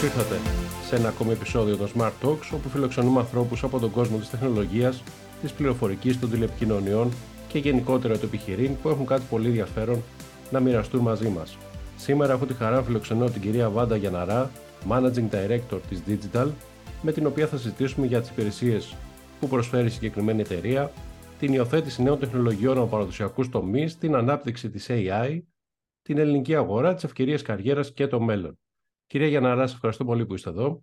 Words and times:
καλησπέρα 0.00 0.26
και 0.28 0.38
καλώς 0.38 0.38
ήρθατε 0.38 0.40
σε 0.86 0.96
ένα 0.96 1.08
ακόμη 1.08 1.32
επεισόδιο 1.32 1.76
των 1.76 1.88
Smart 1.94 2.12
Talks, 2.22 2.54
όπου 2.54 2.68
φιλοξενούμε 2.68 3.20
ανθρώπους 3.20 3.62
από 3.62 3.78
τον 3.78 3.90
κόσμο 3.90 4.18
της 4.18 4.30
τεχνολογίας, 4.30 5.02
της 5.42 5.52
πληροφορικής, 5.52 6.20
των 6.20 6.30
τηλεπικοινωνιών 6.30 7.10
και 7.48 7.58
γενικότερα 7.58 8.18
του 8.18 8.24
επιχειρήν 8.24 8.76
που 8.82 8.88
έχουν 8.88 9.06
κάτι 9.06 9.22
πολύ 9.30 9.46
ενδιαφέρον 9.46 10.02
να 10.50 10.60
μοιραστούν 10.60 11.00
μαζί 11.00 11.28
μας. 11.28 11.58
Σήμερα 11.96 12.32
έχω 12.32 12.46
τη 12.46 12.54
χαρά 12.54 12.76
να 12.76 12.82
φιλοξενώ 12.82 13.30
την 13.30 13.40
κυρία 13.40 13.70
Βάντα 13.70 13.96
Γιαναρά, 13.96 14.50
Managing 14.88 15.28
Director 15.30 15.80
της 15.88 16.02
Digital, 16.08 16.46
με 17.02 17.12
την 17.12 17.26
οποία 17.26 17.46
θα 17.46 17.56
συζητήσουμε 17.56 18.06
για 18.06 18.20
τις 18.20 18.30
υπηρεσίες 18.30 18.96
που 19.40 19.48
προσφέρει 19.48 19.86
η 19.86 19.90
συγκεκριμένη 19.90 20.40
εταιρεία, 20.40 20.92
την 21.38 21.52
υιοθέτηση 21.52 22.02
νέων 22.02 22.18
τεχνολογιών 22.18 22.78
από 22.78 22.86
παραδοσιακούς 22.86 23.48
τομείς, 23.48 23.98
την 23.98 24.14
ανάπτυξη 24.14 24.70
της 24.70 24.86
AI, 24.90 25.38
την 26.02 26.18
ελληνική 26.18 26.54
αγορά, 26.54 26.94
τις 26.94 27.04
ευκαιρίες 27.04 27.42
καριέρας 27.42 27.92
και 27.92 28.06
το 28.06 28.20
μέλλον. 28.20 28.58
Κυρία 29.08 29.26
Γιαναρά, 29.26 29.66
σας 29.66 29.74
ευχαριστώ 29.74 30.04
πολύ 30.04 30.26
που 30.26 30.34
είστε 30.34 30.50
εδώ. 30.50 30.82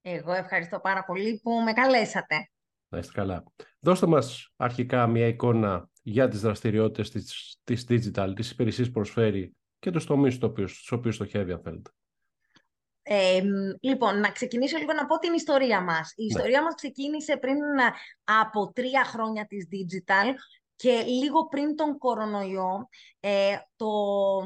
Εγώ 0.00 0.32
ευχαριστώ 0.32 0.80
πάρα 0.80 1.04
πολύ 1.04 1.40
που 1.42 1.50
με 1.50 1.72
καλέσατε. 1.72 2.50
Να 2.88 2.98
είστε 2.98 3.12
καλά. 3.12 3.44
Δώστε 3.80 4.06
μας 4.06 4.52
αρχικά 4.56 5.06
μια 5.06 5.26
εικόνα 5.26 5.90
για 6.02 6.28
τις 6.28 6.40
δραστηριότητες 6.40 7.10
της, 7.10 7.56
της 7.64 7.86
digital, 7.88 8.32
τις 8.34 8.50
υπηρεσίες 8.50 8.86
που 8.86 8.92
προσφέρει 8.92 9.56
και 9.78 9.90
τους 9.90 10.06
τομείς 10.06 10.34
στους 10.34 10.92
οποίους 10.92 11.14
στοχεύει, 11.14 11.52
αν 11.52 11.60
θέλετε. 11.62 11.90
Ε, 13.02 13.42
λοιπόν, 13.80 14.20
να 14.20 14.30
ξεκινήσω 14.30 14.78
λίγο 14.78 14.92
να 14.92 15.06
πω 15.06 15.18
την 15.18 15.32
ιστορία 15.32 15.80
μας. 15.80 16.12
Η 16.16 16.22
ναι. 16.22 16.26
ιστορία 16.26 16.62
μας 16.62 16.74
ξεκίνησε 16.74 17.36
πριν 17.36 17.56
από 18.24 18.72
τρία 18.72 19.04
χρόνια 19.04 19.46
της 19.46 19.68
Digital, 19.70 20.34
και 20.80 21.02
λίγο 21.02 21.46
πριν 21.46 21.76
τον 21.76 21.98
κορονοϊό, 21.98 22.88
ε, 23.20 23.56
το, 23.76 23.86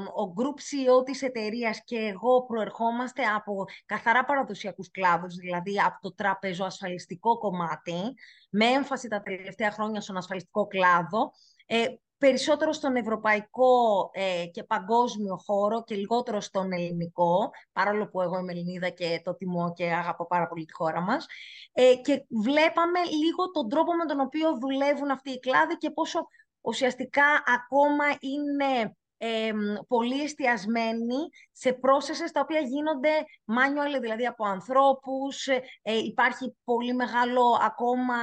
ο 0.00 0.32
group 0.36 0.58
CEO 0.58 1.04
της 1.04 1.22
εταιρείας 1.22 1.84
και 1.84 1.96
εγώ 1.96 2.44
προερχόμαστε 2.44 3.22
από 3.24 3.64
καθαρά 3.86 4.24
παραδοσιακούς 4.24 4.90
κλάδους, 4.90 5.34
δηλαδή 5.34 5.80
από 5.80 6.00
το 6.00 6.14
τραπεζοασφαλιστικό 6.14 7.38
κομμάτι, 7.38 8.14
με 8.50 8.64
έμφαση 8.66 9.08
τα 9.08 9.22
τελευταία 9.22 9.70
χρόνια 9.70 10.00
στον 10.00 10.16
ασφαλιστικό 10.16 10.66
κλάδο, 10.66 11.32
ε, 11.66 11.86
περισσότερο 12.25 12.72
στον 12.72 12.97
ευρωπαϊκό 12.97 14.11
ε, 14.12 14.47
και 14.47 14.62
παγκόσμιο 14.64 15.36
χώρο 15.36 15.84
και 15.84 15.94
λιγότερο 15.94 16.41
στον 16.41 16.72
ελληνικό, 16.72 17.50
παρόλο 17.72 18.08
που 18.08 18.20
εγώ 18.20 18.39
είμαι 18.39 18.53
Ελληνίδα 18.53 18.89
και 18.89 19.20
το 19.25 19.34
τιμώ 19.34 19.72
και 19.72 19.84
αγαπώ 19.84 20.27
πάρα 20.27 20.48
πολύ 20.48 20.64
τη 20.64 20.72
χώρα 20.72 21.00
μας. 21.00 21.27
Ε, 21.72 21.95
και 21.95 22.25
βλέπαμε 22.28 23.00
λίγο 23.22 23.50
τον 23.50 23.69
τρόπο 23.69 23.95
με 23.95 24.05
τον 24.05 24.20
οποίο 24.20 24.58
δουλεύουν 24.61 25.11
αυτοί 25.11 25.30
οι 25.30 25.39
κλάδοι 25.39 25.77
και 25.77 25.91
πόσο 25.91 26.28
ουσιαστικά 26.61 27.25
ακόμα 27.47 28.05
είναι 28.20 28.97
ε, 29.25 29.53
πολύ 29.89 30.22
εστιασμένοι 30.22 31.28
σε 31.53 31.70
processes 31.70 32.30
τα 32.33 32.41
οποία 32.41 32.61
γίνονται 32.61 33.11
manual, 33.47 34.00
δηλαδή 34.00 34.27
από 34.27 34.44
ανθρώπους. 34.44 35.47
Ε, 35.83 35.98
υπάρχει 35.98 36.56
πολύ 36.64 36.94
μεγάλο 36.94 37.58
ακόμα 37.61 38.14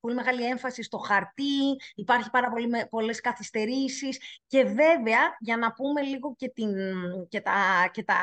πολύ 0.00 0.14
μεγάλη 0.14 0.44
έμφαση 0.44 0.82
στο 0.82 0.98
χαρτί, 0.98 1.76
υπάρχει 1.94 2.30
πάρα 2.30 2.50
πολύ, 2.50 2.68
πολλές 2.90 3.20
καθυστερήσεις 3.20 4.18
και 4.46 4.64
βέβαια, 4.64 5.36
για 5.38 5.56
να 5.56 5.72
πούμε 5.72 6.02
λίγο 6.02 6.34
και, 6.36 6.48
την, 6.48 6.74
και, 7.28 7.40
τα, 7.40 7.52
και 7.92 8.02
τα 8.02 8.16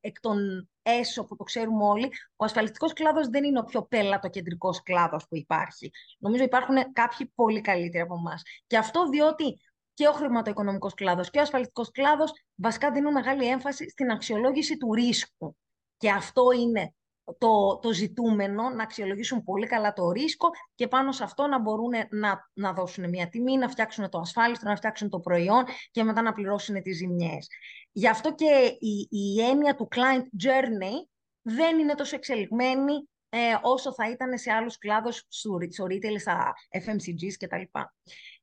εκ 0.00 0.20
των 0.20 0.68
έσω 0.82 1.24
που 1.24 1.36
το 1.36 1.44
ξέρουμε 1.44 1.84
όλοι, 1.84 2.12
ο 2.36 2.44
ασφαλιστικός 2.44 2.92
κλάδος 2.92 3.28
δεν 3.28 3.44
είναι 3.44 3.58
ο 3.58 3.64
πιο 3.64 3.82
πέλατο 3.82 4.28
κεντρικός 4.28 4.82
κλάδος 4.82 5.26
που 5.28 5.36
υπάρχει. 5.36 5.90
Νομίζω 6.18 6.44
υπάρχουν 6.44 6.92
κάποιοι 6.92 7.32
πολύ 7.34 7.60
καλύτεροι 7.60 8.02
από 8.02 8.14
εμάς. 8.14 8.42
Και 8.66 8.76
αυτό 8.76 9.08
διότι 9.08 9.60
και 10.02 10.08
ο 10.08 10.12
χρηματοοικονομικός 10.12 10.94
κλάδος 10.94 11.30
και 11.30 11.38
ο 11.38 11.42
ασφαλιστικός 11.42 11.90
κλάδος 11.90 12.32
βασικά 12.54 12.90
δίνουν 12.90 13.12
μεγάλη 13.12 13.46
έμφαση 13.46 13.88
στην 13.90 14.10
αξιολόγηση 14.10 14.76
του 14.76 14.94
ρίσκου. 14.94 15.56
Και 15.96 16.10
αυτό 16.10 16.42
είναι 16.60 16.94
το, 17.38 17.78
το 17.78 17.92
ζητούμενο, 17.92 18.70
να 18.70 18.82
αξιολογήσουν 18.82 19.42
πολύ 19.42 19.66
καλά 19.66 19.92
το 19.92 20.10
ρίσκο 20.10 20.50
και 20.74 20.88
πάνω 20.88 21.12
σε 21.12 21.24
αυτό 21.24 21.46
να 21.46 21.60
μπορούν 21.60 21.92
να, 22.10 22.50
να 22.52 22.72
δώσουν 22.72 23.08
μια 23.08 23.28
τιμή, 23.28 23.56
να 23.56 23.68
φτιάξουν 23.68 24.08
το 24.08 24.18
ασφάλιστο, 24.18 24.68
να 24.68 24.76
φτιάξουν 24.76 25.08
το 25.08 25.20
προϊόν 25.20 25.64
και 25.90 26.02
μετά 26.02 26.22
να 26.22 26.32
πληρώσουν 26.32 26.82
τις 26.82 26.96
ζημιές. 26.96 27.48
Γι' 27.92 28.08
αυτό 28.08 28.34
και 28.34 28.76
η, 28.78 29.08
η 29.10 29.42
έννοια 29.42 29.74
του 29.74 29.88
client 29.94 30.46
journey 30.46 31.08
δεν 31.42 31.78
είναι 31.78 31.94
τόσο 31.94 32.16
εξελιγμένη 32.16 33.08
ε, 33.28 33.38
όσο 33.62 33.92
θα 33.92 34.10
ήταν 34.10 34.38
σε 34.38 34.52
άλλους 34.52 34.78
κλάδους, 34.78 35.26
στο 35.28 35.84
retail, 35.90 36.18
στα 36.18 36.52
FMCGs 36.70 37.34
κτλ. 37.38 37.78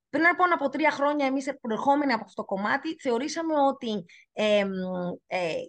Πριν 0.10 0.24
λοιπόν 0.26 0.54
από 0.54 0.70
τρία 0.70 0.92
χρόνια, 0.92 1.26
εμείς 1.26 1.58
προερχόμενοι 1.62 2.12
από 2.14 2.24
αυτό 2.24 2.42
το 2.42 2.48
κομμάτι, 2.48 2.96
θεωρήσαμε 3.00 3.54
ότι 3.62 4.06
ε, 4.34 4.66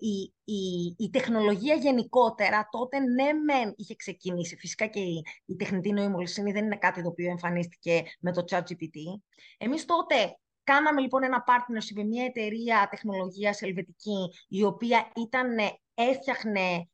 η, 0.00 0.34
η, 0.44 0.94
η, 0.98 1.10
τεχνολογία 1.10 1.74
γενικότερα 1.74 2.68
τότε 2.70 2.98
ναι 2.98 3.32
μεν 3.32 3.72
είχε 3.76 3.94
ξεκινήσει. 3.94 4.56
Φυσικά 4.56 4.86
και 4.86 5.00
η, 5.00 5.24
η 5.46 5.56
τεχνητή 5.56 5.92
νοημοσύνη 5.92 6.52
δεν 6.52 6.64
είναι 6.64 6.76
κάτι 6.76 7.02
το 7.02 7.08
οποίο 7.08 7.30
εμφανίστηκε 7.30 8.02
με 8.20 8.32
το 8.32 8.44
ChatGPT. 8.50 9.20
Εμείς 9.58 9.84
τότε 9.84 10.38
κάναμε 10.64 11.00
λοιπόν 11.00 11.22
ένα 11.22 11.44
partnership 11.46 11.94
με 11.94 12.04
μια 12.04 12.24
εταιρεία 12.24 12.88
τεχνολογίας 12.90 13.62
ελβετική, 13.62 14.30
η 14.48 14.64
οποία 14.64 15.12
ήταν, 15.16 15.56
έφτιαχνε, 15.94 16.88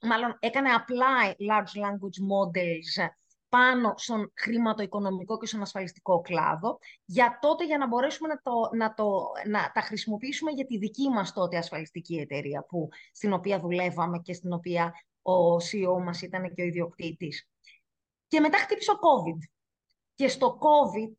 μάλλον 0.00 0.36
έκανε 0.40 0.68
apply 0.78 1.28
large 1.28 1.82
language 1.84 2.18
models 2.32 3.08
πάνω 3.48 3.94
στον 3.96 4.32
χρηματοοικονομικό 4.34 5.38
και 5.38 5.46
στον 5.46 5.60
ασφαλιστικό 5.60 6.20
κλάδο, 6.20 6.78
για 7.04 7.38
τότε 7.40 7.64
για 7.64 7.78
να 7.78 7.86
μπορέσουμε 7.86 8.28
να, 8.28 8.40
το, 8.42 8.52
να, 8.76 8.94
το, 8.94 9.26
να 9.46 9.70
τα 9.74 9.80
χρησιμοποιήσουμε 9.80 10.50
για 10.50 10.66
τη 10.66 10.78
δική 10.78 11.08
μας 11.08 11.32
τότε 11.32 11.56
ασφαλιστική 11.56 12.14
εταιρεία, 12.14 12.64
που, 12.68 12.88
στην 13.12 13.32
οποία 13.32 13.60
δουλεύαμε 13.60 14.18
και 14.18 14.32
στην 14.32 14.52
οποία 14.52 14.92
ο 15.22 15.56
CEO 15.56 16.02
μας 16.04 16.22
ήταν 16.22 16.54
και 16.54 16.62
ο 16.62 16.64
ιδιοκτήτης. 16.64 17.48
Και 18.28 18.40
μετά 18.40 18.58
χτύπησε 18.58 18.90
ο 18.90 18.94
COVID. 18.94 19.38
Και 20.14 20.28
στο 20.28 20.58
COVID 20.60 21.14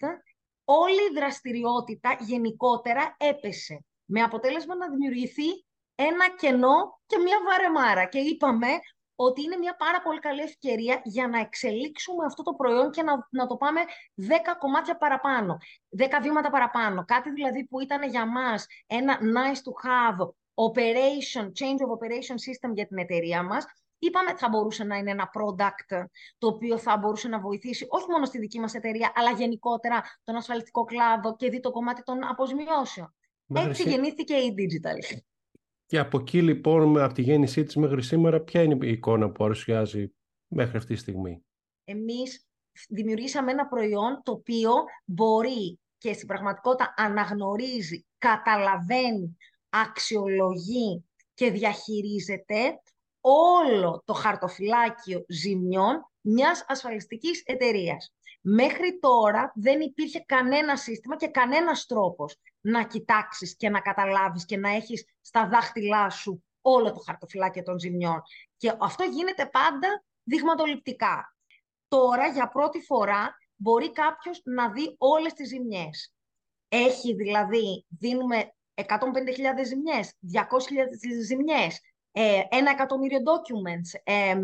όλη 0.63 1.01
η 1.11 1.13
δραστηριότητα 1.13 2.17
γενικότερα 2.19 3.15
έπεσε, 3.19 3.85
με 4.05 4.21
αποτέλεσμα 4.21 4.75
να 4.75 4.89
δημιουργηθεί 4.89 5.65
ένα 5.95 6.35
κενό 6.35 6.99
και 7.05 7.17
μια 7.17 7.37
βαρεμάρα. 7.47 8.05
Και 8.05 8.19
είπαμε 8.19 8.67
ότι 9.21 9.41
είναι 9.41 9.57
μια 9.57 9.75
πάρα 9.75 10.01
πολύ 10.01 10.19
καλή 10.19 10.41
ευκαιρία 10.41 11.01
για 11.03 11.27
να 11.27 11.39
εξελίξουμε 11.39 12.25
αυτό 12.25 12.43
το 12.43 12.53
προϊόν 12.53 12.91
και 12.91 13.03
να, 13.03 13.27
να 13.29 13.47
το 13.47 13.55
πάμε 13.55 13.81
10 14.21 14.23
κομμάτια 14.59 14.97
παραπάνω, 14.97 15.57
10 15.97 16.03
βήματα 16.21 16.49
παραπάνω. 16.49 17.05
Κάτι 17.05 17.31
δηλαδή 17.31 17.65
που 17.65 17.79
ήταν 17.79 18.09
για 18.09 18.25
μας 18.25 18.65
ένα 18.87 19.19
nice 19.21 19.57
to 19.57 19.71
have 19.89 20.17
operation, 20.67 21.43
change 21.43 21.79
of 21.85 21.89
operation 21.97 22.37
system 22.45 22.71
για 22.73 22.87
την 22.87 22.97
εταιρεία 22.97 23.43
μας, 23.43 23.65
είπαμε 23.99 24.29
ότι 24.29 24.39
θα 24.39 24.49
μπορούσε 24.49 24.83
να 24.83 24.97
είναι 24.97 25.11
ένα 25.11 25.29
product 25.33 26.05
το 26.37 26.47
οποίο 26.47 26.77
θα 26.77 26.97
μπορούσε 26.97 27.27
να 27.27 27.39
βοηθήσει 27.39 27.85
όχι 27.89 28.05
μόνο 28.09 28.25
στη 28.25 28.39
δική 28.39 28.59
μας 28.59 28.73
εταιρεία, 28.73 29.11
αλλά 29.15 29.31
γενικότερα 29.31 30.01
τον 30.23 30.35
ασφαλιστικό 30.35 30.83
κλάδο 30.83 31.35
και 31.35 31.49
δει 31.49 31.59
το 31.59 31.71
κομμάτι 31.71 32.03
των 32.03 32.27
αποζημιώσεων. 32.27 33.15
Έτσι 33.53 33.89
γεννήθηκε 33.89 34.33
η 34.33 34.55
Digital. 34.57 35.19
Και 35.89 35.99
από 35.99 36.19
εκεί 36.19 36.41
λοιπόν, 36.41 36.99
από 36.99 37.13
τη 37.13 37.21
γέννησή 37.21 37.63
της 37.63 37.75
μέχρι 37.75 38.01
σήμερα, 38.01 38.39
ποια 38.39 38.63
είναι 38.63 38.85
η 38.85 38.91
εικόνα 38.91 39.25
που 39.25 39.31
παρουσιάζει 39.31 40.13
μέχρι 40.47 40.77
αυτή 40.77 40.93
τη 40.93 40.99
στιγμή; 40.99 41.45
Εμείς 41.83 42.47
δημιουργήσαμε 42.89 43.51
ένα 43.51 43.67
προϊόν 43.67 44.21
το 44.23 44.31
οποίο 44.31 44.71
μπορεί 45.05 45.79
και 45.97 46.13
στην 46.13 46.27
πραγματικότητα 46.27 46.93
αναγνωρίζει, 46.97 48.05
καταλαβαίνει, 48.17 49.37
αξιολογεί 49.69 51.05
και 51.33 51.51
διαχειρίζεται 51.51 52.81
όλο 53.21 54.01
το 54.05 54.13
χαρτοφυλάκιο 54.13 55.25
ζημιών 55.27 56.09
μιας 56.21 56.65
ασφαλιστικής 56.67 57.43
εταιρείας. 57.45 58.13
Μέχρι 58.41 58.99
τώρα 58.99 59.51
δεν 59.55 59.81
υπήρχε 59.81 60.23
κανένα 60.25 60.75
σύστημα 60.75 61.15
και 61.15 61.27
κανένας 61.27 61.85
τρόπος 61.85 62.35
να 62.61 62.83
κοιτάξεις 62.83 63.55
και 63.55 63.69
να 63.69 63.79
καταλάβεις 63.79 64.45
και 64.45 64.57
να 64.57 64.69
έχεις 64.69 65.05
στα 65.21 65.47
δάχτυλά 65.47 66.09
σου 66.09 66.43
όλο 66.61 66.91
το 66.91 66.99
χαρτοφυλάκιο 67.05 67.63
των 67.63 67.79
ζημιών. 67.79 68.21
Και 68.57 68.73
αυτό 68.79 69.03
γίνεται 69.03 69.45
πάντα 69.45 70.03
δειγματοληπτικά. 70.23 71.35
Τώρα, 71.87 72.27
για 72.27 72.49
πρώτη 72.49 72.81
φορά, 72.81 73.35
μπορεί 73.55 73.91
κάποιος 73.91 74.41
να 74.43 74.71
δει 74.71 74.95
όλες 74.97 75.33
τις 75.33 75.47
ζημιές. 75.47 76.13
Έχει 76.67 77.13
δηλαδή, 77.13 77.85
δίνουμε 77.87 78.53
150.000 78.73 79.65
ζημιές, 79.65 80.13
200.000 80.19 81.23
ζημιές, 81.25 81.79
ε, 82.11 82.41
ένα 82.49 82.71
εκατομμύριο 82.71 83.19
documents, 83.19 83.99
ε, 84.03 84.35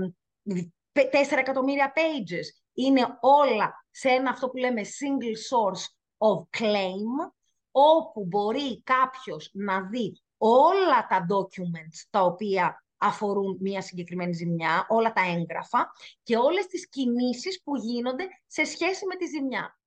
4 0.93 1.39
εκατομμύρια 1.39 1.93
pages. 1.95 2.63
Είναι 2.73 3.17
όλα 3.19 3.85
σε 3.91 4.09
ένα 4.09 4.29
αυτό 4.29 4.49
που 4.49 4.57
λέμε 4.57 4.81
single 4.81 5.37
source 5.49 5.83
of 6.17 6.59
claim, 6.59 7.31
όπου 7.77 8.25
μπορεί 8.25 8.81
κάποιος 8.83 9.49
να 9.53 9.81
δει 9.81 10.21
όλα 10.37 11.07
τα 11.09 11.25
documents 11.29 12.07
τα 12.09 12.21
οποία 12.23 12.83
αφορούν 12.97 13.57
μια 13.59 13.81
συγκεκριμένη 13.81 14.33
ζημιά, 14.33 14.85
όλα 14.89 15.13
τα 15.13 15.21
έγγραφα 15.21 15.91
και 16.23 16.37
όλες 16.37 16.67
τις 16.67 16.89
κινήσεις 16.89 17.61
που 17.63 17.75
γίνονται 17.75 18.27
σε 18.47 18.63
σχέση 18.63 19.05
με 19.05 19.15
τη 19.15 19.25
ζημιά. 19.25 19.79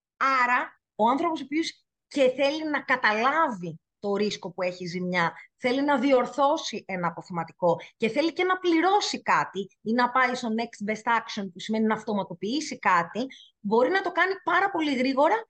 Άρα, 0.42 0.80
ο 0.94 1.08
άνθρωπος 1.08 1.40
ο 1.40 1.44
οποίος 1.44 1.84
και 2.08 2.28
θέλει 2.28 2.70
να 2.70 2.82
καταλάβει 2.82 3.80
το 3.98 4.16
ρίσκο 4.16 4.52
που 4.52 4.62
έχει 4.62 4.86
ζημιά. 4.86 5.32
Θέλει 5.56 5.82
να 5.82 5.98
διορθώσει 5.98 6.84
ένα 6.86 7.06
αποθεματικό 7.06 7.76
και 7.96 8.08
θέλει 8.08 8.32
και 8.32 8.44
να 8.44 8.58
πληρώσει 8.58 9.22
κάτι 9.22 9.78
ή 9.82 9.92
να 9.92 10.10
πάει 10.10 10.34
στο 10.34 10.48
next 10.48 10.90
best 10.90 11.18
action 11.18 11.48
που 11.52 11.60
σημαίνει 11.60 11.86
να 11.86 11.94
αυτοματοποιήσει 11.94 12.78
κάτι. 12.78 13.26
Μπορεί 13.60 13.90
να 13.90 14.00
το 14.00 14.12
κάνει 14.12 14.32
πάρα 14.44 14.70
πολύ 14.70 14.96
γρήγορα 14.96 15.46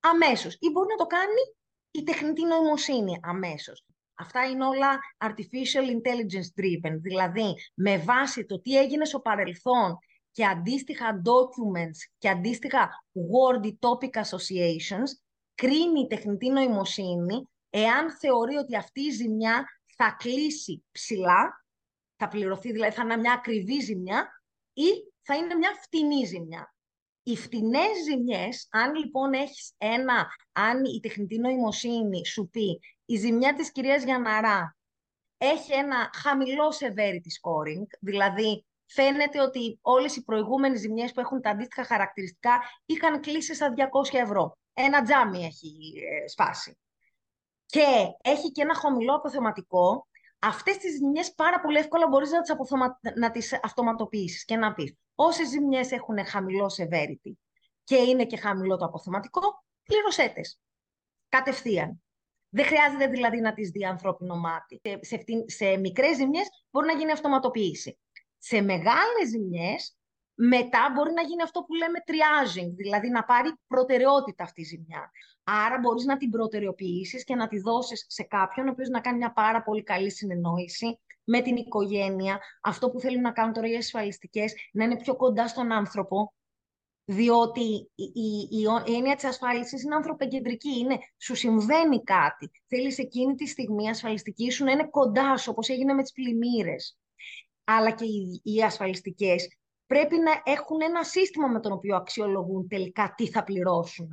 αμέσως 0.00 0.56
ή 0.60 0.70
μπορεί 0.70 0.88
να 0.88 0.96
το 0.96 1.06
κάνει 1.06 1.42
η 1.90 2.02
τεχνητή 2.02 2.44
νοημοσύνη 2.44 3.18
αμέσως. 3.22 3.84
Αυτά 4.14 4.44
είναι 4.48 4.66
όλα 4.66 4.98
artificial 5.18 5.84
intelligence 5.84 6.60
driven, 6.60 6.96
δηλαδή 7.00 7.54
με 7.74 7.98
βάση 7.98 8.44
το 8.44 8.60
τι 8.60 8.78
έγινε 8.78 9.04
στο 9.04 9.20
παρελθόν 9.20 9.98
και 10.30 10.46
αντίστοιχα 10.46 11.22
documents 11.24 12.12
και 12.18 12.28
αντίστοιχα 12.28 12.88
word 13.14 13.66
topic 13.66 14.22
associations, 14.22 15.10
κρίνει 15.54 16.00
η 16.00 16.06
τεχνητή 16.06 16.48
νοημοσύνη 16.48 17.48
εάν 17.70 18.10
θεωρεί 18.10 18.56
ότι 18.56 18.76
αυτή 18.76 19.00
η 19.00 19.10
ζημιά 19.10 19.64
θα 19.96 20.16
κλείσει 20.18 20.84
ψηλά, 20.92 21.64
θα 22.16 22.28
πληρωθεί, 22.28 22.72
δηλαδή 22.72 22.94
θα 22.94 23.02
είναι 23.02 23.16
μια 23.16 23.32
ακριβή 23.32 23.80
ζημιά 23.80 24.42
ή 24.72 24.88
θα 25.22 25.36
είναι 25.36 25.54
μια 25.54 25.72
φτηνή 25.82 26.24
ζημιά. 26.24 26.74
Οι 27.28 27.36
φτηνές 27.36 27.90
ζημιές, 28.08 28.68
αν 28.70 28.94
λοιπόν 28.94 29.32
έχεις 29.32 29.74
ένα, 29.78 30.26
αν 30.52 30.84
η 30.84 31.00
τεχνητή 31.00 31.38
νοημοσύνη 31.38 32.26
σου 32.26 32.48
πει 32.48 32.80
η 33.04 33.16
ζημιά 33.16 33.54
της 33.54 33.72
κυρίας 33.72 34.04
Γιαναρά 34.04 34.76
έχει 35.38 35.72
ένα 35.72 36.10
χαμηλό 36.14 36.68
severity 36.80 37.30
scoring, 37.40 37.86
δηλαδή 38.00 38.66
φαίνεται 38.86 39.40
ότι 39.40 39.78
όλες 39.82 40.16
οι 40.16 40.24
προηγούμενες 40.24 40.80
ζημιές 40.80 41.12
που 41.12 41.20
έχουν 41.20 41.40
τα 41.40 41.50
αντίστοιχα 41.50 41.84
χαρακτηριστικά 41.84 42.60
είχαν 42.86 43.20
κλείσει 43.20 43.54
στα 43.54 43.74
200 43.76 44.18
ευρώ. 44.18 44.58
Ένα 44.72 45.02
τζάμι 45.02 45.44
έχει 45.44 45.92
ε, 46.24 46.28
σπάσει. 46.28 46.78
Και 47.66 47.86
έχει 48.20 48.52
και 48.52 48.62
ένα 48.62 48.74
χαμηλό 48.74 49.14
αποθεματικό. 49.14 50.07
Αυτές 50.38 50.76
τις 50.76 50.96
ζημιές 50.96 51.34
πάρα 51.34 51.60
πολύ 51.60 51.78
εύκολα 51.78 52.08
μπορείς 52.08 52.30
να 52.30 52.40
τις, 52.40 52.50
αποθεμα... 52.50 53.00
να 53.16 53.30
τις 53.30 53.60
αυτοματοποιήσεις 53.62 54.44
και 54.44 54.56
να 54.56 54.74
πεις 54.74 54.94
όσες 55.14 55.48
ζημιές 55.48 55.90
έχουν 55.90 56.26
χαμηλό 56.26 56.70
severity 56.76 57.32
και 57.84 57.96
είναι 57.96 58.26
και 58.26 58.36
χαμηλό 58.36 58.76
το 58.76 58.84
αποθεματικό, 58.84 59.64
πλήρωσέ 59.82 60.32
Κατευθείαν. 61.28 62.02
Δεν 62.48 62.64
χρειάζεται 62.64 63.06
δηλαδή 63.06 63.40
να 63.40 63.52
τις 63.52 63.70
δει 63.70 63.84
ανθρώπινο 63.84 64.36
μάτι. 64.36 64.80
Σε, 64.82 64.98
σε, 65.00 65.24
σε 65.46 65.76
μικρές 65.76 66.16
ζημιές 66.16 66.48
μπορεί 66.70 66.86
να 66.86 66.92
γίνει 66.92 67.12
αυτοματοποίηση. 67.12 67.98
Σε 68.38 68.60
μεγάλες 68.60 69.28
ζημιές, 69.28 69.97
μετά 70.40 70.92
μπορεί 70.94 71.12
να 71.12 71.22
γίνει 71.22 71.42
αυτό 71.42 71.60
που 71.62 71.74
λέμε 71.74 71.98
triaging, 72.06 72.70
δηλαδή 72.76 73.08
να 73.08 73.24
πάρει 73.24 73.52
προτεραιότητα 73.66 74.44
αυτή 74.44 74.60
η 74.60 74.64
ζημιά. 74.64 75.10
Άρα 75.44 75.78
μπορείς 75.78 76.04
να 76.04 76.16
την 76.16 76.30
προτεραιοποιήσεις 76.30 77.24
και 77.24 77.34
να 77.34 77.48
τη 77.48 77.58
δώσεις 77.60 78.04
σε 78.08 78.22
κάποιον, 78.22 78.68
ο 78.68 78.70
οποίος 78.70 78.88
να 78.88 79.00
κάνει 79.00 79.16
μια 79.16 79.32
πάρα 79.32 79.62
πολύ 79.62 79.82
καλή 79.82 80.10
συνεννόηση 80.10 80.98
με 81.24 81.40
την 81.40 81.56
οικογένεια. 81.56 82.40
Αυτό 82.62 82.90
που 82.90 83.00
θέλουν 83.00 83.20
να 83.20 83.32
κάνουν 83.32 83.52
τώρα 83.52 83.68
οι 83.68 83.76
ασφαλιστικές, 83.76 84.54
να 84.72 84.84
είναι 84.84 84.96
πιο 84.96 85.16
κοντά 85.16 85.48
στον 85.48 85.72
άνθρωπο, 85.72 86.32
διότι 87.04 87.90
η, 87.94 88.04
η, 88.04 88.48
η, 88.86 88.94
έννοια 88.94 89.14
της 89.14 89.24
ασφάλισης 89.24 89.82
είναι 89.82 89.94
ανθρωπεκεντρική, 89.94 90.78
είναι 90.78 90.98
σου 91.16 91.34
συμβαίνει 91.34 92.02
κάτι. 92.02 92.50
Θέλεις 92.66 92.98
εκείνη 92.98 93.34
τη 93.34 93.46
στιγμή 93.46 93.88
ασφαλιστική 93.88 94.50
σου 94.50 94.64
να 94.64 94.70
είναι 94.70 94.88
κοντά 94.90 95.36
σου, 95.36 95.48
όπως 95.50 95.68
έγινε 95.68 95.92
με 95.92 96.02
τις 96.02 96.12
πλημμύρες 96.12 96.98
αλλά 97.70 97.90
και 97.90 98.04
οι, 98.04 98.40
οι 98.44 98.62
ασφαλιστικές, 98.62 99.48
πρέπει 99.88 100.16
να 100.16 100.52
έχουν 100.52 100.80
ένα 100.82 101.04
σύστημα 101.04 101.46
με 101.48 101.60
τον 101.60 101.72
οποίο 101.72 101.96
αξιολογούν 101.96 102.68
τελικά 102.68 103.14
τι 103.16 103.26
θα 103.26 103.44
πληρώσουν. 103.44 104.08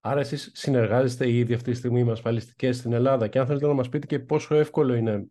Άρα 0.00 0.20
εσείς 0.20 0.50
συνεργάζεστε 0.54 1.30
ήδη 1.30 1.54
αυτή 1.54 1.70
τη 1.70 1.76
στιγμή 1.76 2.04
με 2.04 2.12
ασφαλιστικές 2.12 2.76
στην 2.76 2.92
Ελλάδα 2.92 3.28
και 3.28 3.38
αν 3.38 3.46
θέλετε 3.46 3.66
να 3.66 3.72
μας 3.72 3.88
πείτε 3.88 4.06
και 4.06 4.18
πόσο 4.18 4.54
εύκολο 4.54 4.94
είναι 4.94 5.26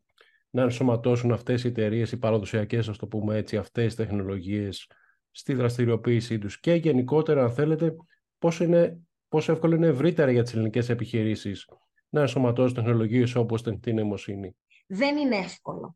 να 0.50 0.62
ενσωματώσουν 0.62 1.32
αυτές 1.32 1.64
οι 1.64 1.68
εταιρείες, 1.68 2.12
οι 2.12 2.18
παραδοσιακές, 2.18 2.90
ας 2.90 2.98
το 2.98 3.08
πούμε 3.08 3.38
έτσι, 3.38 3.58
αυτές 3.58 3.86
τις 3.86 3.96
τεχνολογίες 3.96 4.92
στη 5.32 5.54
δραστηριοποίησή 5.54 6.38
τους 6.38 6.60
και 6.60 6.74
γενικότερα, 6.74 7.44
αν 7.44 7.52
θέλετε, 7.52 7.96
πόσο, 8.38 8.64
είναι, 8.64 9.00
πόσο 9.28 9.52
εύκολο 9.52 9.76
είναι 9.76 9.88
ευρύτερα 9.88 10.32
για 10.32 10.44
τις 10.44 10.54
ελληνικές 10.54 10.90
επιχειρήσεις 10.90 11.70
να 12.10 12.22
ενσωματώσουν 12.22 12.76
τεχνολογίες 12.76 13.36
όπως 13.36 13.62
την 13.62 13.96
νοημοσύνη. 13.96 14.56
Δεν 14.88 15.18
είναι 15.18 15.36
εύκολο 15.36 15.96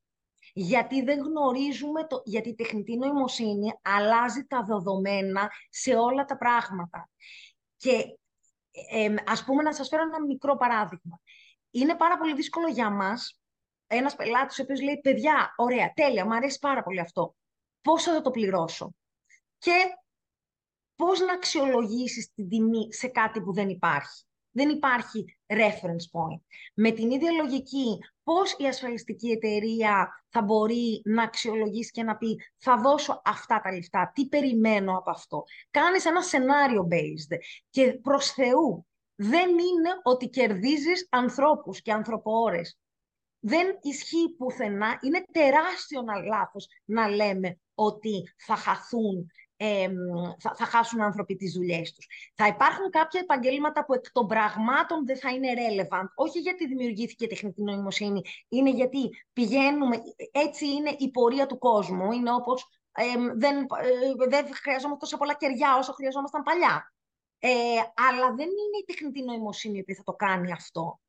γιατί 0.53 1.01
δεν 1.01 1.19
γνωρίζουμε, 1.19 2.07
το, 2.07 2.21
γιατί 2.25 2.50
η 2.50 2.56
τεχνητή 2.56 2.98
νοημοσύνη 2.98 3.71
αλλάζει 3.81 4.45
τα 4.45 4.63
δεδομένα 4.63 5.51
σε 5.69 5.95
όλα 5.95 6.25
τα 6.25 6.38
πράγματα. 6.38 7.09
Και 7.77 8.18
ε, 8.92 9.13
ας 9.25 9.44
πούμε 9.44 9.63
να 9.63 9.74
σας 9.74 9.88
φέρω 9.88 10.01
ένα 10.01 10.25
μικρό 10.25 10.57
παράδειγμα. 10.57 11.19
Είναι 11.71 11.95
πάρα 11.95 12.18
πολύ 12.18 12.36
δύσκολο 12.36 12.68
για 12.68 12.89
μας, 12.89 13.39
ένας 13.88 14.15
πελάτης 14.15 14.59
ο 14.59 14.62
οποίος 14.62 14.81
λέει 14.81 15.00
«Παιδιά, 15.01 15.53
ωραία, 15.56 15.92
τέλεια, 15.94 16.25
μου 16.25 16.36
αρέσει 16.36 16.59
πάρα 16.59 16.83
πολύ 16.83 17.00
αυτό. 17.00 17.36
Πώς 17.81 18.04
θα 18.04 18.21
το 18.21 18.31
πληρώσω» 18.31 18.94
και 19.57 19.74
πώς 20.95 21.19
να 21.19 21.33
αξιολογήσεις 21.33 22.31
την 22.33 22.50
τιμή 22.50 22.94
σε 22.94 23.07
κάτι 23.07 23.42
που 23.42 23.54
δεν 23.54 23.69
υπάρχει. 23.69 24.24
Δεν 24.51 24.69
υπάρχει 24.69 25.38
reference 25.48 26.06
point. 26.12 26.42
Με 26.74 26.92
την 26.92 27.12
ίδια 27.12 27.31
λογική, 27.31 28.00
πώς 28.24 28.56
η 28.57 28.65
ασφαλιστική 28.65 29.30
εταιρεία 29.30 30.24
θα 30.30 30.42
μπορεί 30.42 31.01
να 31.06 31.24
αξιολογήσει 31.24 31.92
και 31.92 32.03
να 32.03 32.18
πει 32.18 32.39
θα 32.57 32.77
δώσω 32.77 33.21
αυτά 33.25 33.62
τα 33.63 33.71
λεφτά, 33.74 34.12
τι 34.15 34.27
περιμένω 34.27 34.98
από 34.98 35.12
αυτό. 35.12 35.44
Κάνεις 35.71 36.06
ένα 36.06 36.21
σενάριο 36.21 36.88
based 36.92 37.38
και 37.69 37.94
προς 37.94 38.31
Θεού 38.31 38.86
δεν 39.15 39.50
είναι 39.50 39.89
ότι 40.03 40.30
κερδίζεις 40.30 41.07
ανθρώπους 41.09 41.81
και 41.81 41.92
ανθρωποόρες. 41.92 42.80
Δεν 43.39 43.77
ισχύει 43.81 44.36
πουθενά, 44.38 45.00
είναι 45.01 45.24
τεράστιο 45.31 46.01
να 46.01 46.24
λάθος 46.24 46.68
να 46.86 47.09
λέμε 47.09 47.59
ότι 47.74 48.33
θα 48.38 48.56
χαθούν 48.56 49.31
θα, 50.40 50.54
θα 50.56 50.66
χάσουν 50.66 51.02
άνθρωποι 51.02 51.36
τις 51.36 51.54
δουλειές 51.54 51.94
τους. 51.94 52.08
Θα 52.36 52.48
υπάρχουν 52.48 52.90
κάποια 52.90 53.19
επαγγέλματα 53.19 53.86
που 53.86 53.94
εκ 53.94 54.12
των 54.12 54.28
πραγμάτων 54.28 55.06
δεν 55.06 55.18
θα 55.18 55.30
είναι 55.30 55.48
relevant, 55.54 56.08
όχι 56.16 56.40
γιατί 56.40 56.68
δημιουργήθηκε 56.68 57.28
τεχνητή 57.28 57.63
νοημοσύνη, 57.63 58.21
είναι 58.47 58.69
γιατί 58.69 59.09
πηγαίνουμε, 59.33 59.97
έτσι 60.31 60.68
είναι 60.68 60.95
η 60.97 61.12
πορεία 61.12 61.45
του 61.45 61.57
κόσμου, 61.57 62.12
είναι 62.12 62.33
όπως 62.33 62.68
δεν, 63.35 63.57
ε, 63.57 64.28
δεν 64.30 64.45
χρειαζόμαστε 64.56 65.00
τόσο 65.00 65.18
πολλά 65.18 65.33
κεριά 65.33 65.78
όσο 65.78 65.94
χρειαζόμασταν 65.94 66.44
παλιά. 66.44 66.94
Ε, 67.40 67.50
αλλά 67.94 68.33
δεν 68.33 68.47
είναι 68.47 68.78
η 68.81 68.85
τεχνητή 68.85 69.24
νοημοσύνη 69.24 69.83
που 69.83 69.94
θα 69.95 70.04
το 70.04 70.14
κάνει 70.14 70.52
αυτό. 70.52 71.00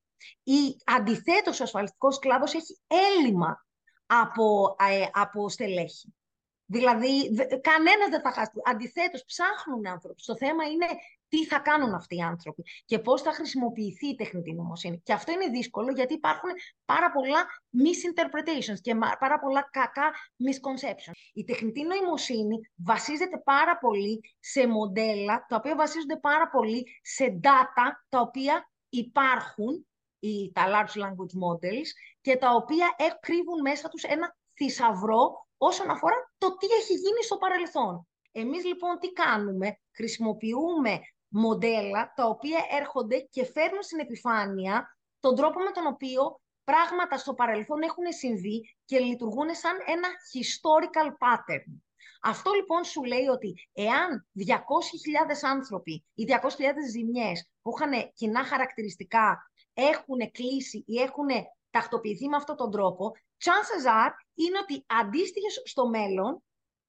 Η, 0.42 0.76
αντιθέτως, 0.84 1.60
ο 1.60 1.62
ασφαλιστικός 1.62 2.18
κλάδος 2.18 2.54
έχει 2.54 2.80
έλλειμμα 2.86 3.66
από, 4.06 4.76
ε, 4.90 5.06
από 5.12 5.48
στελέχη. 5.48 6.14
Δηλαδή, 6.72 7.34
κανένας 7.70 8.08
δεν 8.10 8.20
θα 8.20 8.32
χάσει. 8.32 8.50
Αντιθέτως, 8.64 9.24
ψάχνουν 9.24 9.86
άνθρωποι. 9.86 10.22
Το 10.26 10.36
θέμα 10.36 10.64
είναι 10.64 10.86
τι 11.28 11.46
θα 11.46 11.58
κάνουν 11.58 11.94
αυτοί 11.94 12.16
οι 12.16 12.20
άνθρωποι 12.20 12.62
και 12.84 12.98
πώς 12.98 13.22
θα 13.22 13.32
χρησιμοποιηθεί 13.32 14.06
η 14.06 14.14
τεχνητή 14.14 14.52
νοημοσύνη. 14.52 15.00
Και 15.02 15.12
αυτό 15.12 15.32
είναι 15.32 15.46
δύσκολο 15.46 15.92
γιατί 15.92 16.14
υπάρχουν 16.14 16.50
πάρα 16.84 17.10
πολλά 17.12 17.40
misinterpretations 17.84 18.80
και 18.80 18.94
πάρα 19.18 19.38
πολλά 19.38 19.68
κακά 19.70 20.10
misconceptions. 20.46 21.12
Η 21.32 21.44
τεχνητή 21.44 21.82
νοημοσύνη 21.82 22.60
βασίζεται 22.76 23.38
πάρα 23.44 23.78
πολύ 23.78 24.20
σε 24.38 24.66
μοντέλα, 24.66 25.46
τα 25.48 25.56
οποία 25.56 25.76
βασίζονται 25.76 26.16
πάρα 26.16 26.48
πολύ 26.48 26.86
σε 27.02 27.40
data 27.42 27.86
τα 28.08 28.20
οποία 28.20 28.70
υπάρχουν, 28.88 29.86
τα 30.52 30.64
large 30.66 31.00
language 31.02 31.34
models, 31.44 31.88
και 32.20 32.36
τα 32.36 32.54
οποία 32.54 32.94
κρύβουν 33.20 33.60
μέσα 33.60 33.88
τους 33.88 34.02
ένα 34.02 34.36
θησαυρό 34.54 35.46
όσον 35.68 35.90
αφορά 35.90 36.32
το 36.38 36.56
τι 36.56 36.66
έχει 36.66 36.94
γίνει 36.94 37.22
στο 37.22 37.36
παρελθόν. 37.36 38.06
Εμείς 38.32 38.64
λοιπόν 38.64 38.98
τι 38.98 39.12
κάνουμε, 39.12 39.78
χρησιμοποιούμε 39.94 41.00
μοντέλα 41.28 42.12
τα 42.16 42.24
οποία 42.26 42.60
έρχονται 42.70 43.18
και 43.18 43.44
φέρνουν 43.44 43.82
στην 43.82 43.98
επιφάνεια 43.98 44.96
τον 45.20 45.34
τρόπο 45.36 45.60
με 45.60 45.70
τον 45.70 45.86
οποίο 45.86 46.40
πράγματα 46.64 47.18
στο 47.18 47.34
παρελθόν 47.34 47.82
έχουν 47.82 48.04
συμβεί 48.08 48.76
και 48.84 48.98
λειτουργούν 48.98 49.54
σαν 49.54 49.76
ένα 49.86 50.08
historical 50.32 51.08
pattern. 51.24 51.72
Αυτό 52.22 52.52
λοιπόν 52.52 52.84
σου 52.84 53.02
λέει 53.02 53.26
ότι 53.26 53.54
εάν 53.72 54.26
200.000 54.38 54.52
άνθρωποι 55.42 56.04
ή 56.14 56.24
200.000 56.28 56.48
ζημιές 56.90 57.50
που 57.62 57.72
είχαν 57.76 58.12
κοινά 58.14 58.44
χαρακτηριστικά 58.44 59.50
έχουν 59.74 60.30
κλείσει 60.30 60.84
ή 60.86 61.00
έχουν 61.00 61.28
τακτοποιηθεί 61.72 62.28
με 62.28 62.36
αυτόν 62.36 62.56
τον 62.56 62.70
τρόπο, 62.70 63.04
chances 63.44 63.84
are 64.00 64.14
είναι 64.34 64.58
ότι 64.58 64.84
αντίστοιχες 64.86 65.62
στο 65.64 65.88
μέλλον 65.88 66.32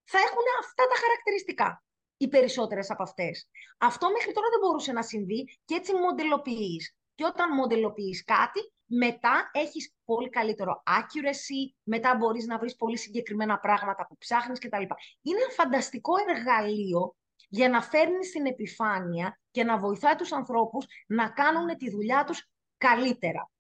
θα 0.04 0.18
έχουν 0.28 0.46
αυτά 0.60 0.84
τα 0.92 0.96
χαρακτηριστικά. 1.04 1.84
Οι 2.18 2.28
περισσότερες 2.28 2.90
από 2.92 3.04
αυτές. 3.04 3.50
Αυτό 3.78 4.12
μέχρι 4.12 4.32
τώρα 4.32 4.48
δεν 4.50 4.60
μπορούσε 4.60 4.92
να 4.92 5.02
συμβεί 5.02 5.60
και 5.66 5.76
έτσι 5.76 5.94
μοντελοποιείς. 5.94 6.96
Και 7.16 7.26
όταν 7.26 7.54
μοντελοποιείς 7.54 8.24
κάτι, 8.24 8.60
μετά 8.86 9.50
έχεις 9.52 9.94
πολύ 10.06 10.30
καλύτερο 10.30 10.84
accuracy, 10.86 11.62
μετά 11.84 12.16
μπορείς 12.16 12.46
να 12.46 12.58
βρεις 12.58 12.76
πολύ 12.76 12.98
συγκεκριμένα 12.98 13.60
πράγματα 13.60 14.08
που 14.08 14.18
ψάχνεις 14.18 14.60
κτλ. 14.60 14.82
Είναι 15.22 15.40
ένα 15.44 15.50
φανταστικό 15.50 16.14
εργαλείο 16.28 17.16
για 17.50 17.70
να 17.70 17.82
φέρνεις 17.82 18.28
στην 18.28 18.46
επιφάνεια 18.46 19.40
και 19.52 19.64
να 19.64 19.78
βοηθάει 19.78 20.16
τους 20.16 20.32
ανθρώπους 20.32 20.86
να 21.08 21.30
κάνουν 21.30 21.78
τη 21.78 21.90
δουλειά 21.90 22.24
τους 22.24 22.48
καλύτερα. 22.78 23.52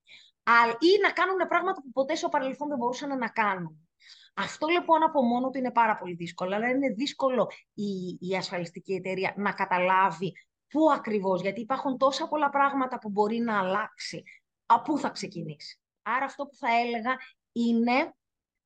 Ή 0.79 0.99
να 1.01 1.11
κάνουν 1.11 1.47
πράγματα 1.47 1.81
που 1.81 1.91
ποτέ 1.91 2.15
στο 2.15 2.29
παρελθόν 2.29 2.67
δεν 2.67 2.77
μπορούσαν 2.77 3.17
να 3.17 3.29
κάνουν. 3.29 3.87
Αυτό 4.35 4.67
λοιπόν 4.67 5.03
από 5.03 5.21
μόνο 5.21 5.49
του 5.49 5.57
είναι 5.57 5.71
πάρα 5.71 5.97
πολύ 5.97 6.13
δύσκολο, 6.13 6.55
αλλά 6.55 6.69
είναι 6.69 6.89
δύσκολο 6.89 7.51
η, 7.73 8.17
η 8.19 8.35
ασφαλιστική 8.35 8.93
εταιρεία 8.93 9.33
να 9.37 9.51
καταλάβει 9.51 10.33
πού 10.67 10.91
ακριβώς, 10.91 11.41
γιατί 11.41 11.61
υπάρχουν 11.61 11.97
τόσα 11.97 12.27
πολλά 12.27 12.49
πράγματα 12.49 12.99
που 12.99 13.09
μπορεί 13.09 13.37
να 13.37 13.59
αλλάξει. 13.59 14.23
Από 14.65 14.91
πού 14.91 14.99
θα 14.99 15.09
ξεκινήσει. 15.09 15.79
Άρα 16.01 16.25
αυτό 16.25 16.45
που 16.45 16.55
θα 16.55 16.67
έλεγα 16.79 17.15
είναι 17.51 18.13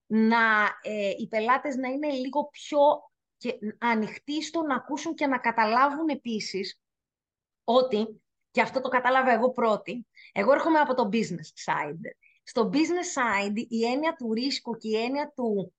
να, 0.05 0.63
ε, 0.81 1.09
οι 1.17 1.27
πελάτες 1.27 1.75
να 1.75 1.87
είναι 1.87 2.09
λίγο 2.09 2.49
πιο 2.51 2.79
και 3.37 3.57
ανοιχτοί 3.77 4.43
στο 4.43 4.61
να 4.61 4.75
ακούσουν 4.75 5.13
και 5.13 5.27
να 5.27 5.37
καταλάβουν 5.37 6.07
επίσης 6.09 6.79
ότι, 7.63 8.21
και 8.57 8.63
αυτό 8.63 8.81
το 8.81 8.89
κατάλαβα 8.89 9.31
εγώ 9.31 9.51
πρώτη, 9.51 10.07
εγώ 10.31 10.53
έρχομαι 10.53 10.79
από 10.79 10.93
το 10.93 11.09
business 11.11 11.49
side. 11.65 12.01
Στο 12.43 12.69
business 12.73 13.09
side 13.17 13.65
η 13.67 13.85
έννοια 13.85 14.15
του 14.17 14.33
ρίσκου 14.33 14.77
και 14.77 14.87
η 14.89 14.95
έννοια 14.95 15.33
του 15.35 15.73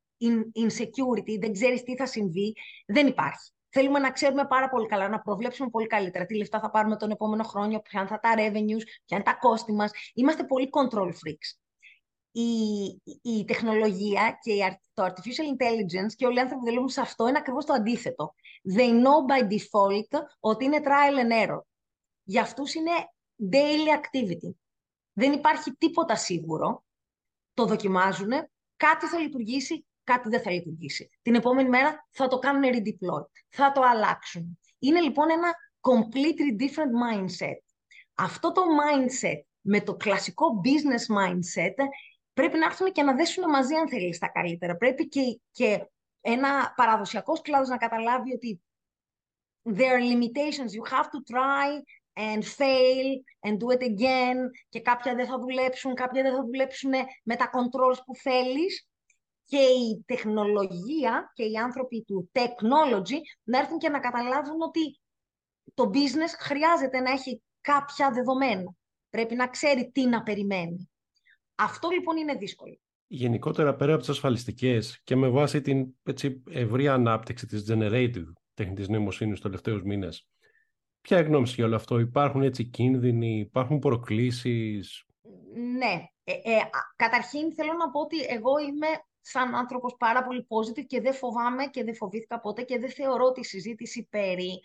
insecurity, 0.60 1.40
δεν 1.40 1.52
ξέρεις 1.52 1.82
τι 1.82 1.96
θα 1.96 2.06
συμβεί, 2.06 2.56
δεν 2.86 3.06
υπάρχει. 3.06 3.50
Θέλουμε 3.68 3.98
να 3.98 4.10
ξέρουμε 4.10 4.46
πάρα 4.46 4.68
πολύ 4.68 4.86
καλά, 4.86 5.08
να 5.08 5.20
προβλέψουμε 5.20 5.68
πολύ 5.68 5.86
καλύτερα 5.86 6.26
τι 6.26 6.36
λεφτά 6.36 6.60
θα 6.60 6.70
πάρουμε 6.70 6.96
τον 6.96 7.10
επόμενο 7.10 7.42
χρόνο, 7.42 7.80
ποια 7.80 8.06
θα 8.06 8.18
τα 8.18 8.34
revenues, 8.36 8.84
ποια 9.04 9.16
είναι 9.16 9.22
τα 9.22 9.34
κόστη 9.34 9.72
μας. 9.72 9.90
Είμαστε 10.14 10.44
πολύ 10.44 10.68
control 10.72 11.08
freaks 11.08 11.58
η, 12.32 13.02
η 13.22 13.44
τεχνολογία 13.44 14.38
και 14.42 14.80
το 14.94 15.04
artificial 15.04 15.56
intelligence 15.56 16.12
και 16.16 16.26
όλοι 16.26 16.36
οι 16.36 16.40
άνθρωποι 16.40 16.62
που 16.62 16.68
δουλεύουν 16.68 16.88
σε 16.88 17.00
αυτό 17.00 17.28
είναι 17.28 17.38
ακριβώς 17.38 17.64
το 17.64 17.72
αντίθετο. 17.72 18.34
They 18.76 18.90
know 18.90 19.32
by 19.32 19.42
default 19.42 20.26
ότι 20.40 20.64
είναι 20.64 20.80
trial 20.84 21.24
and 21.24 21.48
error. 21.48 21.60
Για 22.28 22.42
αυτούς 22.42 22.74
είναι 22.74 22.90
daily 23.52 24.00
activity. 24.00 24.54
Δεν 25.12 25.32
υπάρχει 25.32 25.72
τίποτα 25.72 26.16
σίγουρο. 26.16 26.84
Το 27.54 27.64
δοκιμάζουν, 27.64 28.30
κάτι 28.76 29.06
θα 29.06 29.18
λειτουργήσει, 29.18 29.86
κάτι 30.04 30.28
δεν 30.28 30.42
θα 30.42 30.50
λειτουργήσει. 30.50 31.08
Την 31.22 31.34
επόμενη 31.34 31.68
μέρα 31.68 32.06
θα 32.10 32.28
το 32.28 32.38
κάνουν 32.38 32.62
redeploy, 32.74 33.24
θα 33.48 33.72
το 33.72 33.80
αλλάξουν. 33.82 34.58
Είναι 34.78 35.00
λοιπόν 35.00 35.30
ένα 35.30 35.54
completely 35.80 36.62
different 36.62 36.92
mindset. 37.04 37.62
Αυτό 38.14 38.52
το 38.52 38.62
mindset 38.62 39.40
με 39.60 39.80
το 39.80 39.94
κλασικό 39.96 40.60
business 40.64 41.16
mindset 41.18 41.74
πρέπει 42.32 42.58
να 42.58 42.64
έρθουν 42.64 42.92
και 42.92 43.02
να 43.02 43.14
δέσουν 43.14 43.50
μαζί, 43.50 43.74
αν 43.74 43.88
θέλεις, 43.88 44.18
τα 44.18 44.28
καλύτερα. 44.28 44.76
Πρέπει 44.76 45.08
και, 45.08 45.40
και 45.50 45.90
ένα 46.20 46.72
παραδοσιακός 46.76 47.40
κλάδος 47.40 47.68
να 47.68 47.76
καταλάβει 47.76 48.34
ότι 48.34 48.62
there 49.76 49.94
are 49.96 50.00
limitations. 50.00 50.72
You 50.72 50.82
have 50.84 51.10
to 51.10 51.20
try 51.32 51.82
and 52.18 52.42
fail 52.58 53.06
and 53.46 53.54
do 53.62 53.66
it 53.76 53.82
again. 53.82 54.36
Και 54.68 54.80
κάποια 54.80 55.14
δεν 55.14 55.26
θα 55.26 55.38
δουλέψουν, 55.38 55.94
κάποια 55.94 56.22
δεν 56.22 56.32
θα 56.32 56.44
δουλέψουν 56.44 56.90
με 57.22 57.36
τα 57.36 57.50
controls 57.50 57.98
που 58.06 58.14
θέλεις. 58.14 58.86
Και 59.44 59.58
η 59.58 60.02
τεχνολογία 60.06 61.32
και 61.34 61.44
οι 61.44 61.54
άνθρωποι 61.54 62.02
του 62.02 62.30
technology 62.32 63.18
να 63.42 63.58
έρθουν 63.58 63.78
και 63.78 63.88
να 63.88 64.00
καταλάβουν 64.00 64.60
ότι 64.60 65.00
το 65.74 65.90
business 65.94 66.34
χρειάζεται 66.38 67.00
να 67.00 67.10
έχει 67.10 67.42
κάποια 67.60 68.10
δεδομένα. 68.10 68.74
Πρέπει 69.10 69.34
να 69.34 69.48
ξέρει 69.48 69.90
τι 69.90 70.06
να 70.06 70.22
περιμένει. 70.22 70.90
Αυτό 71.54 71.88
λοιπόν 71.90 72.16
είναι 72.16 72.34
δύσκολο. 72.34 72.78
Γενικότερα 73.06 73.74
πέρα 73.74 73.92
από 73.92 74.00
τις 74.00 74.10
ασφαλιστικές 74.10 75.00
και 75.04 75.16
με 75.16 75.28
βάση 75.28 75.60
την 75.60 75.86
έτσι, 76.02 76.42
ευρύ 76.50 76.88
ανάπτυξη 76.88 77.46
της 77.46 77.64
generative 77.70 78.32
τεχνητής 78.54 78.88
νοημοσύνης 78.88 79.38
στους 79.38 79.50
τελευταίους 79.50 79.82
μήνες, 79.82 80.26
ποια 81.08 81.20
γνώμη 81.20 81.48
για 81.48 81.64
όλο 81.64 81.76
αυτό, 81.76 81.98
υπάρχουν 81.98 82.42
έτσι 82.42 82.64
κίνδυνοι, 82.64 83.38
υπάρχουν 83.38 83.78
προκλήσεις; 83.78 85.04
Ναι, 85.76 86.04
ε, 86.24 86.32
ε, 86.32 86.60
καταρχήν 86.96 87.54
θέλω 87.54 87.72
να 87.72 87.90
πω 87.90 88.00
ότι 88.00 88.16
εγώ 88.28 88.58
είμαι 88.58 88.86
σαν 89.20 89.54
άνθρωπος 89.54 89.94
πάρα 89.98 90.24
πολύ 90.24 90.46
positive 90.48 90.86
και 90.86 91.00
δεν 91.00 91.14
φοβάμαι 91.14 91.66
και 91.66 91.84
δεν 91.84 91.94
φοβήθηκα 91.94 92.40
ποτέ 92.40 92.62
και 92.62 92.78
δεν 92.78 92.90
θεωρώ 92.90 93.24
ότι 93.24 93.40
η 93.40 93.44
συζήτηση 93.44 94.06
περί 94.10 94.60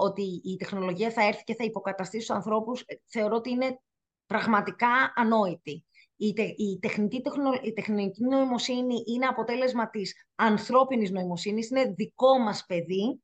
ότι 0.00 0.40
η 0.44 0.56
τεχνολογία 0.56 1.10
θα 1.10 1.26
έρθει 1.26 1.44
και 1.44 1.54
θα 1.54 1.64
υποκαταστήσει 1.64 2.26
τους 2.26 2.36
ανθρώπους, 2.36 2.80
ε, 2.86 2.94
θεωρώ 3.06 3.36
ότι 3.36 3.50
είναι 3.50 3.80
πραγματικά 4.26 5.12
ανόητη. 5.14 5.84
Η, 6.16 6.34
η, 6.56 6.78
τεχνητή, 6.80 7.22
η 7.62 7.72
τεχνητή 7.72 8.24
νοημοσύνη 8.24 9.02
είναι 9.06 9.26
αποτέλεσμα 9.26 9.90
της 9.90 10.26
ανθρώπινης 10.34 11.10
νοημοσύνης, 11.10 11.70
είναι 11.70 11.92
δικό 11.96 12.38
μας 12.38 12.64
παιδί. 12.66 13.20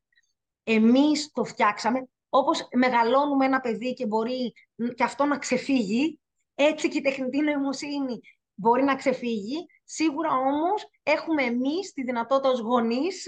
Εμείς 0.64 1.30
το 1.33 1.44
φτιάξαμε. 1.44 2.09
Όπως 2.28 2.68
μεγαλώνουμε 2.73 3.44
ένα 3.44 3.61
παιδί 3.61 3.94
και 3.94 4.06
μπορεί 4.06 4.52
και 4.94 5.04
αυτό 5.04 5.25
να 5.25 5.38
ξεφύγει, 5.38 6.21
έτσι 6.54 6.88
και 6.88 6.99
η 6.99 7.00
τεχνητή 7.00 7.40
νοημοσύνη 7.40 8.21
μπορεί 8.54 8.83
να 8.83 8.94
ξεφύγει. 8.97 9.66
Σίγουρα 9.85 10.30
όμως 10.30 10.88
έχουμε 11.02 11.42
εμείς 11.42 11.92
τη 11.92 12.02
δυνατότητα 12.02 12.49
ως 12.49 12.61
γονείς 12.61 13.26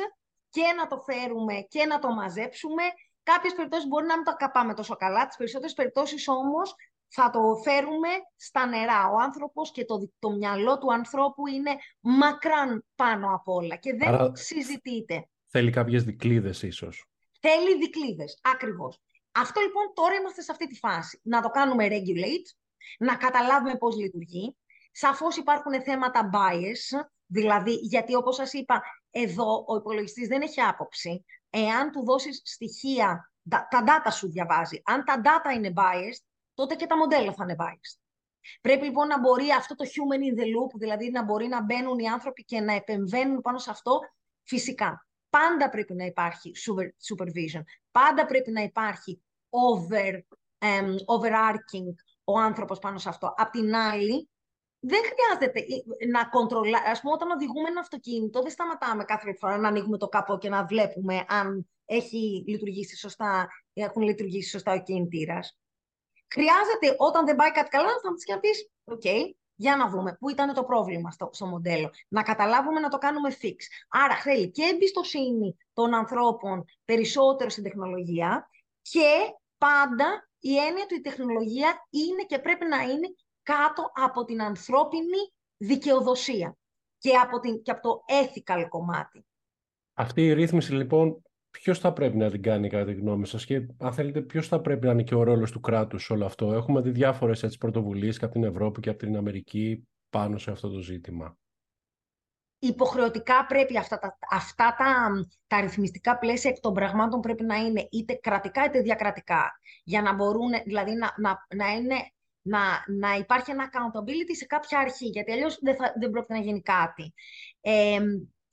και 0.51 0.63
να 0.77 0.87
το 0.87 0.99
φέρουμε 0.99 1.55
και 1.69 1.87
να 1.87 1.99
το 1.99 2.09
μαζέψουμε. 2.09 2.83
Κάποιες 3.23 3.55
περιπτώσεις 3.55 3.89
μπορεί 3.89 4.07
να 4.07 4.15
μην 4.15 4.25
το 4.25 4.33
καπάμε 4.33 4.75
τόσο 4.75 4.97
καλά, 4.97 5.27
τις 5.27 5.37
περισσότερες 5.37 5.75
περιπτώσεις 5.75 6.29
όμως 6.29 6.75
θα 7.09 7.31
το 7.31 7.41
φέρουμε 7.65 8.09
στα 8.37 8.67
νερά. 8.67 9.11
Ο 9.11 9.21
άνθρωπος 9.21 9.71
και 9.71 9.85
το, 9.85 10.11
το 10.19 10.31
μυαλό 10.31 10.79
του 10.79 10.93
ανθρώπου 10.93 11.47
είναι 11.47 11.71
μακράν 12.01 12.85
πάνω 12.95 13.35
απ' 13.35 13.49
όλα 13.49 13.77
και 13.77 13.95
δεν 13.95 14.09
Άρα, 14.09 14.31
συζητείται. 14.35 15.29
Θέλει 15.47 15.71
κάποιες 15.71 16.05
δικλίδες 16.05 16.63
ίσως. 16.63 17.07
Θέλει 17.41 17.79
δικλίδες, 17.79 18.39
ακριβώς. 18.43 19.01
Αυτό 19.33 19.61
λοιπόν 19.61 19.93
τώρα 19.95 20.15
είμαστε 20.15 20.43
σε 20.43 20.53
αυτή 20.53 20.67
τη 20.67 20.75
φάση. 20.75 21.21
Να 21.23 21.41
το 21.43 21.49
κάνουμε 21.49 21.87
regulate, 21.91 22.57
να 22.99 23.17
καταλάβουμε 23.17 23.77
πώς 23.77 23.97
λειτουργεί. 23.97 24.57
Σαφώς 24.93 25.37
υπάρχουν 25.37 25.83
θέματα 25.83 26.31
bias, 26.33 27.07
δηλαδή 27.27 27.73
γιατί 27.73 28.15
όπως 28.15 28.35
σας 28.35 28.53
είπα, 28.53 28.83
εδώ 29.11 29.65
ο 29.69 29.77
υπολογιστής 29.77 30.29
δεν 30.29 30.43
έχει 30.43 30.61
άποψη. 30.61 31.25
Εάν 31.51 31.91
του 31.91 32.05
δώσεις 32.05 32.41
στοιχεία, 32.45 33.33
τα, 33.49 33.67
τα 33.71 33.85
data 33.87 34.11
σου 34.13 34.31
διαβάζει. 34.31 34.83
Αν 34.85 35.05
τα 35.05 35.21
data 35.25 35.55
είναι 35.55 35.73
biased, 35.77 36.25
τότε 36.55 36.75
και 36.75 36.87
τα 36.87 36.97
μοντέλα 36.97 37.33
θα 37.33 37.45
είναι 37.45 37.57
biased. 37.59 37.99
Πρέπει 38.61 38.85
λοιπόν 38.85 39.07
να 39.07 39.21
μπορεί 39.21 39.51
αυτό 39.51 39.75
το 39.75 39.85
human 39.85 40.21
in 40.21 40.41
the 40.41 40.45
loop, 40.45 40.79
δηλαδή 40.79 41.11
να 41.11 41.25
μπορεί 41.25 41.47
να 41.47 41.63
μπαίνουν 41.63 41.99
οι 41.99 42.09
άνθρωποι 42.09 42.45
και 42.45 42.61
να 42.61 42.73
επεμβαίνουν 42.73 43.41
πάνω 43.41 43.59
σε 43.59 43.71
αυτό, 43.71 44.01
φυσικά. 44.43 45.07
Πάντα 45.31 45.69
πρέπει 45.69 45.95
να 45.95 46.05
υπάρχει 46.05 46.53
supervision. 47.09 47.63
Πάντα 47.91 48.27
πρέπει 48.27 48.51
να 48.51 48.63
υπάρχει 48.63 49.23
over, 49.51 50.21
um, 50.59 50.95
overarching 50.95 51.95
ο 52.25 52.39
άνθρωπος 52.39 52.79
πάνω 52.79 52.99
σε 52.99 53.09
αυτό. 53.09 53.35
Απ' 53.37 53.51
την 53.51 53.75
άλλη, 53.75 54.29
δεν 54.79 55.01
χρειάζεται 55.05 55.65
να 56.11 56.29
κοντρολά... 56.29 56.79
Ας 56.87 57.01
πούμε, 57.01 57.13
όταν 57.13 57.31
οδηγούμε 57.31 57.69
ένα 57.69 57.81
αυτοκίνητο, 57.81 58.43
δεν 58.43 58.51
σταματάμε 58.51 59.05
κάθε 59.05 59.35
φορά 59.35 59.57
να 59.57 59.69
ανοίγουμε 59.69 59.99
το 59.99 60.09
καπό 60.09 60.39
και 60.39 60.49
να 60.49 60.65
βλέπουμε 60.65 61.25
αν 61.29 61.69
έχει 61.85 62.45
λειτουργήσει 62.47 62.97
σωστά, 62.97 63.49
έχουν 63.73 64.03
λειτουργήσει 64.03 64.51
σωστά 64.51 64.73
ο 64.73 64.83
κινητήρας. 64.83 65.59
Χρειάζεται 66.35 66.95
όταν 66.99 67.27
δεν 67.27 67.37
πάει 67.37 67.51
κάτι 67.51 67.69
καλά 67.69 67.85
να 67.85 67.99
σταματήσει 67.99 68.27
και 68.27 68.33
να 68.33 68.41
πει: 68.41 68.49
OK, 68.85 69.35
για 69.57 69.77
να 69.77 69.89
δούμε 69.89 70.17
πού 70.21 70.31
ήταν 70.31 70.55
το 70.55 70.65
πρόβλημα 70.65 71.11
στο, 71.11 71.31
στο 71.33 71.47
μοντέλο. 71.47 71.91
Να 72.09 72.23
καταλάβουμε 72.23 72.81
να 72.81 72.89
το 72.89 72.99
κάνουμε 72.99 73.37
fix. 73.43 73.57
Άρα 73.89 74.17
θέλει 74.17 74.51
και 74.51 74.63
εμπιστοσύνη 74.73 75.57
των 75.73 75.95
ανθρώπων 75.95 76.65
περισσότερο 76.85 77.51
στην 77.51 77.63
τεχνολογία 77.63 78.51
και 78.83 79.35
πάντα 79.59 80.29
η 80.39 80.57
έννοια 80.57 80.87
του 80.87 80.95
η 80.95 81.01
τεχνολογία 81.01 81.87
είναι 81.91 82.23
και 82.23 82.39
πρέπει 82.39 82.67
να 82.67 82.83
είναι 82.83 83.15
κάτω 83.43 83.91
από 83.95 84.25
την 84.25 84.43
ανθρώπινη 84.43 85.33
δικαιοδοσία 85.57 86.57
και 86.99 87.17
από, 87.17 87.41
την, 87.41 87.63
και 87.63 87.71
από 87.71 87.81
το 87.81 88.05
ethical 88.23 88.67
κομμάτι. 88.69 89.27
Αυτή 89.95 90.27
η 90.27 90.33
ρύθμιση 90.33 90.73
λοιπόν 90.73 91.23
ποιος 91.63 91.79
θα 91.79 91.93
πρέπει 91.93 92.17
να 92.17 92.31
την 92.31 92.43
κάνει 92.43 92.69
κατά 92.69 92.85
τη 92.85 92.93
γνώμη 92.93 93.27
σας 93.27 93.45
και 93.45 93.67
αν 93.79 93.93
θέλετε, 93.93 94.21
ποιος 94.21 94.49
θα 94.49 94.61
πρέπει 94.61 94.87
να 94.87 94.93
είναι 94.93 95.03
και 95.03 95.15
ο 95.15 95.23
ρόλος 95.23 95.51
του 95.51 95.61
κράτους 95.61 96.05
σε 96.05 96.13
όλο 96.13 96.25
αυτό; 96.25 96.53
Έχουμε 96.53 96.81
δει 96.81 96.91
διάφορες 96.91 97.57
πρωτοβουλίες 97.59 98.19
και 98.19 98.25
από 98.25 98.35
την 98.35 98.45
Ευρώπη 98.45 98.81
και 98.81 98.91
από 98.91 98.99
την 98.99 99.17
Αμερική 99.17 99.89
πάνω 100.11 100.39
σε 100.39 100.51
αυτό 100.51 100.69
το 100.69 100.81
ζήτημα. 100.81 101.37
Υποχρεωτικά 102.59 103.47
πρέπει 103.47 103.79
αυτά 103.79 103.99
τα, 103.99 104.19
αυτά 104.31 104.75
τα, 104.79 105.11
τα 105.47 105.61
ρυθμιστικά 105.61 106.19
πλαίσια 106.19 106.51
εκ 106.51 106.61
των 106.61 106.75
πραγμάτων 106.75 107.21
πρέπει 107.21 107.45
να 107.45 107.57
είναι 107.57 107.89
είτε 107.91 108.15
κρατικά 108.15 108.65
είτε 108.65 108.81
διακρατικά. 108.81 109.61
Για 109.85 110.03
να 110.03 110.15
μπορούν, 110.15 110.51
δηλαδή 110.65 110.93
να, 110.93 111.15
να, 111.17 111.47
να, 111.57 111.73
είναι, 111.73 111.97
να, 112.43 112.59
να 112.87 113.15
υπάρχει 113.15 113.51
ένα 113.51 113.71
accountability 113.71 114.35
σε 114.37 114.45
κάποια 114.45 114.79
αρχή, 114.79 115.07
γιατί 115.07 115.33
αλλιώς 115.33 115.59
δεν, 115.61 115.77
θα, 115.77 115.93
δεν 116.01 116.11
πρόκειται 116.11 116.35
να 116.35 116.41
γίνει 116.41 116.63
κάτι. 116.63 117.15
Ε, 117.61 118.01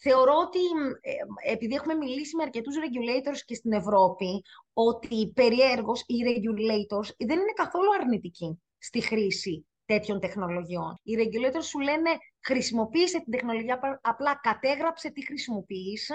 Θεωρώ 0.06 0.36
ότι, 0.46 0.60
ε, 1.02 1.52
επειδή 1.52 1.74
έχουμε 1.74 1.94
μιλήσει 1.94 2.36
με 2.36 2.44
αρκετούς 2.44 2.76
regulators 2.76 3.42
και 3.46 3.56
στην 3.56 3.72
Ευρώπη, 3.72 4.42
ότι 4.74 5.32
περιέργως 5.36 6.04
οι 6.06 6.16
regulators 6.32 7.10
δεν 7.18 7.40
είναι 7.40 7.54
καθόλου 7.56 7.94
αρνητικοί 8.00 8.62
στη 8.78 9.02
χρήση 9.02 9.68
τέτοιων 9.86 10.20
τεχνολογιών. 10.20 11.00
Οι 11.04 11.14
regulators 11.18 11.64
σου 11.64 11.80
λένε 11.80 12.10
χρησιμοποίησε 12.46 13.20
την 13.20 13.32
τεχνολογία, 13.32 14.00
απλά 14.02 14.40
κατέγραψε 14.42 15.10
τι 15.10 15.26
χρησιμοποιείς 15.26 16.12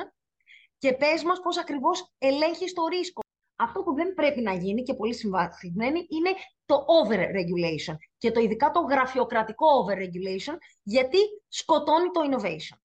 και 0.78 0.92
πες 0.92 1.22
μας 1.22 1.40
πώς 1.40 1.58
ακριβώς 1.58 2.12
ελέγχεις 2.18 2.72
το 2.72 2.86
ρίσκο. 2.86 3.20
Αυτό 3.56 3.82
που 3.82 3.94
δεν 3.94 4.14
πρέπει 4.14 4.40
να 4.40 4.54
γίνει 4.54 4.82
και 4.82 4.94
πολύ 4.94 5.14
συμβασισμένη 5.14 5.98
είναι 5.98 6.30
το 6.66 6.84
over-regulation 6.98 7.96
και 8.18 8.30
το 8.30 8.40
ειδικά 8.40 8.70
το 8.70 8.80
γραφειοκρατικό 8.80 9.66
over-regulation 9.66 10.56
γιατί 10.82 11.18
σκοτώνει 11.48 12.10
το 12.10 12.20
innovation. 12.30 12.78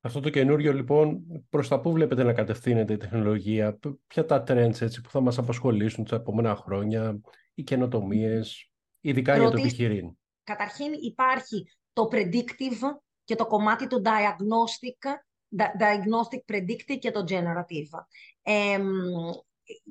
Αυτό 0.00 0.20
το 0.20 0.30
καινούριο 0.30 0.72
λοιπόν, 0.72 1.22
προς 1.48 1.68
τα 1.68 1.80
πού 1.80 1.92
βλέπετε 1.92 2.22
να 2.22 2.32
κατευθύνεται 2.32 2.92
η 2.92 2.96
τεχνολογία, 2.96 3.78
ποια 4.06 4.24
τα 4.26 4.44
trends 4.46 4.80
έτσι, 4.80 5.00
που 5.00 5.10
θα 5.10 5.20
μας 5.20 5.38
απασχολήσουν 5.38 6.04
τα 6.04 6.16
επόμενα 6.16 6.56
χρόνια, 6.56 7.20
οι 7.54 7.62
καινοτομίες, 7.62 8.70
ειδικά 9.00 9.36
για 9.36 9.50
το 9.50 9.58
επιχειρήν; 9.58 10.16
Καταρχήν 10.44 10.92
υπάρχει 11.00 11.64
το 11.92 12.08
predictive 12.12 12.98
και 13.24 13.34
το 13.34 13.46
κομμάτι 13.46 13.86
του 13.86 14.02
diagnostic, 14.04 15.10
diagnostic 15.56 16.54
predictive 16.54 16.98
και 16.98 17.10
το 17.10 17.24
generative. 17.28 18.04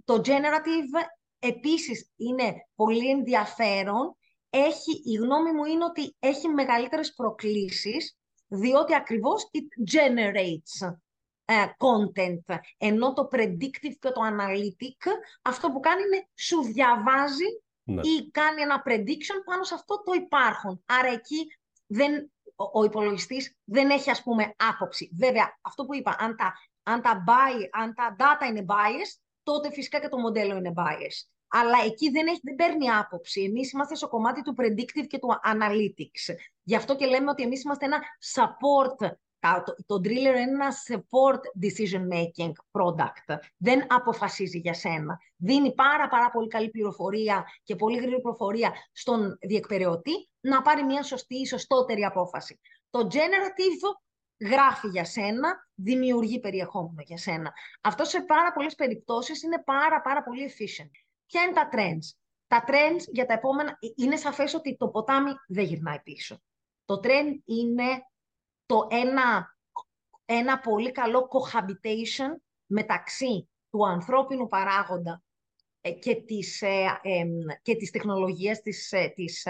το 0.05 0.21
generative 0.25 1.07
επίσης 1.39 2.11
είναι 2.15 2.53
πολύ 2.75 3.09
ενδιαφέρον. 3.09 4.13
Έχει, 4.49 5.01
η 5.03 5.13
γνώμη 5.13 5.51
μου 5.51 5.65
είναι 5.65 5.85
ότι 5.85 6.15
έχει 6.19 6.47
μεγαλύτερες 6.47 7.13
προκλήσεις 7.13 8.18
διότι 8.49 8.95
ακριβώς 8.95 9.49
it 9.51 9.97
generates 9.97 10.89
uh, 11.45 11.65
content, 11.65 12.57
ενώ 12.77 13.13
το 13.13 13.27
predictive 13.31 13.95
και 13.99 14.09
το 14.09 14.21
analytic 14.23 15.11
αυτό 15.41 15.71
που 15.71 15.79
κάνει 15.79 16.01
είναι 16.01 16.27
σου 16.35 16.61
διαβάζει 16.61 17.61
ναι. 17.83 18.01
ή 18.01 18.31
κάνει 18.31 18.61
ένα 18.61 18.83
prediction 18.85 19.43
πάνω 19.45 19.63
σε 19.63 19.73
αυτό 19.73 20.03
το 20.03 20.13
υπάρχον. 20.13 20.83
Άρα 20.85 21.07
εκεί 21.07 21.57
δεν, 21.87 22.31
ο, 22.55 22.79
ο 22.79 22.83
υπολογιστής 22.83 23.57
δεν 23.63 23.89
έχει 23.89 24.09
ας 24.09 24.23
πούμε 24.23 24.53
άποψη. 24.57 25.09
Βέβαια, 25.17 25.57
αυτό 25.61 25.85
που 25.85 25.95
είπα, 25.95 26.15
αν 26.19 26.35
τα, 26.35 26.53
αν 26.83 27.01
τα, 27.01 27.23
buy, 27.27 27.67
αν 27.71 27.93
τα 27.93 28.15
data 28.19 28.49
είναι 28.49 28.65
biased, 28.67 29.19
τότε 29.43 29.71
φυσικά 29.71 29.99
και 29.99 30.09
το 30.09 30.17
μοντέλο 30.17 30.55
είναι 30.55 30.73
biased 30.75 31.38
αλλά 31.49 31.77
εκεί 31.85 32.09
δεν, 32.09 32.27
έχει, 32.27 32.39
δεν 32.43 32.55
παίρνει 32.55 32.89
άποψη. 32.89 33.41
Εμείς 33.41 33.71
είμαστε 33.71 33.95
στο 33.95 34.07
κομμάτι 34.07 34.41
του 34.41 34.55
predictive 34.57 35.07
και 35.07 35.19
του 35.19 35.39
analytics. 35.53 36.35
Γι' 36.63 36.75
αυτό 36.75 36.95
και 36.95 37.05
λέμε 37.05 37.29
ότι 37.29 37.43
εμείς 37.43 37.63
είμαστε 37.63 37.85
ένα 37.85 37.99
support 38.35 39.09
το, 39.39 39.75
το 39.85 39.95
driller 39.95 40.15
είναι 40.15 40.41
ένα 40.41 40.71
support 40.87 41.39
decision 41.65 42.01
making 42.13 42.51
product. 42.71 43.37
Δεν 43.57 43.85
αποφασίζει 43.87 44.57
για 44.57 44.73
σένα. 44.73 45.19
Δίνει 45.35 45.73
πάρα 45.73 46.07
πάρα 46.07 46.29
πολύ 46.31 46.47
καλή 46.47 46.69
πληροφορία 46.69 47.45
και 47.63 47.75
πολύ 47.75 47.97
γρήγορη 47.97 48.21
πληροφορία 48.21 48.73
στον 48.91 49.37
διεκπαιρεωτή 49.41 50.29
να 50.39 50.61
πάρει 50.61 50.83
μια 50.83 51.03
σωστή 51.03 51.35
ή 51.35 51.45
σωστότερη 51.45 52.03
απόφαση. 52.03 52.59
Το 52.89 53.07
generative 53.11 53.99
γράφει 54.49 54.87
για 54.87 55.05
σένα, 55.05 55.67
δημιουργεί 55.75 56.39
περιεχόμενο 56.39 57.01
για 57.05 57.17
σένα. 57.17 57.53
Αυτό 57.81 58.03
σε 58.03 58.21
πάρα 58.21 58.51
πολλές 58.51 58.75
περιπτώσεις 58.75 59.43
είναι 59.43 59.63
πάρα 59.65 60.01
πάρα 60.01 60.23
πολύ 60.23 60.53
efficient. 60.53 61.08
Ποια 61.31 61.41
είναι 61.41 61.53
τα 61.53 61.69
trends; 61.71 62.17
Τα 62.47 62.63
trends 62.67 63.03
για 63.11 63.25
τα 63.25 63.33
επόμενα... 63.33 63.69
Ε, 63.69 63.87
είναι 63.95 64.15
σαφές 64.15 64.53
ότι 64.53 64.77
το 64.77 64.87
ποτάμι 64.87 65.31
δεν 65.47 65.65
γυρνάει 65.65 65.99
πίσω. 65.99 66.41
Το 66.85 66.99
trend 67.03 67.33
είναι 67.45 68.05
το 68.65 68.87
ένα, 68.89 69.57
ένα 70.25 70.59
πολύ 70.59 70.91
καλό 70.91 71.27
cohabitation 71.31 72.41
μεταξύ 72.65 73.49
του 73.69 73.87
ανθρώπινου 73.87 74.47
παράγοντα 74.47 75.23
ε, 75.81 75.91
και 75.91 76.15
της, 76.15 76.61
ε, 76.61 76.99
και 77.61 77.75
της 77.75 77.91
τεχνολογίας 77.91 78.61
της, 78.61 78.93
της 79.15 79.47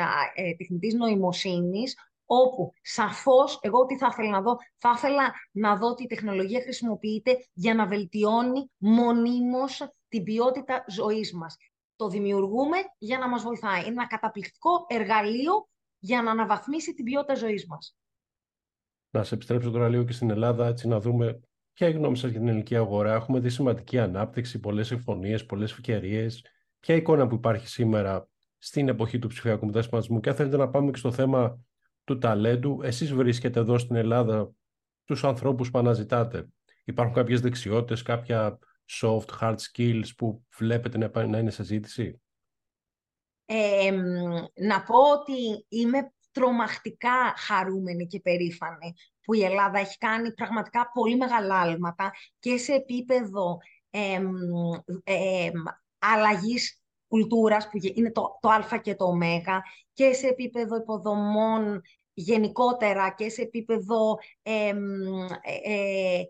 τεχνητής 0.57 0.93
νοημοσύνης, 0.93 1.95
όπου 2.25 2.73
σαφώς, 2.81 3.59
εγώ 3.61 3.85
τι 3.85 3.97
θα 3.97 4.07
ήθελα 4.11 4.29
να 4.29 4.41
δω, 4.41 4.57
θα 4.77 4.93
ήθελα 4.95 5.33
να 5.51 5.75
δω 5.75 5.87
ότι 5.87 6.03
η 6.03 6.07
τεχνολογία 6.07 6.61
χρησιμοποιείται 6.61 7.47
για 7.53 7.73
να 7.73 7.87
βελτιώνει 7.87 8.71
μονίμως 8.77 9.93
την 10.07 10.23
ποιότητα 10.23 10.85
ζωής 10.87 11.33
μας 11.33 11.57
το 11.99 12.07
δημιουργούμε 12.07 12.77
για 12.97 13.17
να 13.17 13.29
μας 13.29 13.43
βοηθάει. 13.43 13.79
Είναι 13.79 13.89
ένα 13.89 14.07
καταπληκτικό 14.07 14.85
εργαλείο 14.87 15.67
για 15.99 16.21
να 16.21 16.31
αναβαθμίσει 16.31 16.93
την 16.93 17.05
ποιότητα 17.05 17.35
ζωής 17.35 17.65
μας. 17.67 17.97
Να 19.09 19.23
σε 19.23 19.35
επιστρέψω 19.35 19.71
τώρα 19.71 19.89
λίγο 19.89 20.03
και 20.03 20.13
στην 20.13 20.29
Ελλάδα, 20.29 20.67
έτσι 20.67 20.87
να 20.87 20.99
δούμε 20.99 21.39
ποια 21.73 21.87
είναι 21.87 21.95
η 21.95 21.99
γνώμη 21.99 22.17
σας 22.17 22.29
για 22.29 22.39
την 22.39 22.47
ελληνική 22.47 22.75
αγορά. 22.75 23.13
Έχουμε 23.13 23.39
δει 23.39 23.49
σημαντική 23.49 23.99
ανάπτυξη, 23.99 24.59
πολλές 24.59 24.87
συμφωνίες, 24.87 25.45
πολλές 25.45 25.71
ευκαιρίες. 25.71 26.45
Ποια 26.79 26.95
εικόνα 26.95 27.27
που 27.27 27.35
υπάρχει 27.35 27.67
σήμερα 27.67 28.27
στην 28.57 28.87
εποχή 28.87 29.19
του 29.19 29.27
ψηφιακού 29.27 29.65
μετασχηματισμού 29.65 30.19
και 30.19 30.29
αν 30.29 30.35
θέλετε 30.35 30.57
να 30.57 30.69
πάμε 30.69 30.91
και 30.91 30.97
στο 30.97 31.11
θέμα 31.11 31.59
του 32.03 32.17
ταλέντου, 32.17 32.79
εσείς 32.83 33.13
βρίσκετε 33.13 33.59
εδώ 33.59 33.77
στην 33.77 33.95
Ελλάδα 33.95 34.51
τους 35.05 35.23
ανθρώπους 35.23 35.71
που 35.71 35.77
αναζητάτε. 35.77 36.47
Υπάρχουν 36.83 37.15
κάποιες 37.15 37.41
δεξιότητες, 37.41 38.01
κάποια 38.01 38.59
soft, 38.89 39.39
hard 39.39 39.55
skills 39.55 40.15
που 40.17 40.45
βλέπετε 40.57 40.97
να, 40.97 41.25
να 41.25 41.37
είναι 41.37 41.51
σε 41.51 41.63
ζήτηση; 41.63 42.21
να 44.53 44.83
πω 44.83 44.97
ότι 45.11 45.65
είμαι 45.67 46.13
τρομακτικά 46.31 47.33
χαρούμενη 47.37 48.07
και 48.07 48.19
περήφανη 48.19 48.93
που 49.21 49.33
η 49.33 49.43
Ελλάδα 49.43 49.79
έχει 49.79 49.97
κάνει 49.97 50.33
πραγματικά 50.33 50.91
πολύ 50.93 51.17
μεγάλα 51.17 51.59
άλματα 51.59 52.11
και 52.39 52.57
σε 52.57 52.73
επίπεδο 52.73 53.57
ε, 53.89 54.21
ε, 55.03 55.51
αλλαγής 55.99 56.81
κουλτούρας 57.07 57.69
που 57.69 57.77
είναι 57.95 58.11
το, 58.11 58.37
το 58.41 58.49
α 58.49 58.79
και 58.81 58.95
το 58.95 59.05
ω 59.05 59.17
και 59.93 60.13
σε 60.13 60.27
επίπεδο 60.27 60.75
υποδομών 60.75 61.81
γενικότερα 62.13 63.13
και 63.17 63.29
σε 63.29 63.41
επίπεδο 63.41 64.17
ε, 64.41 64.73
έχουμε, 64.73 65.27
ε, 65.63 66.21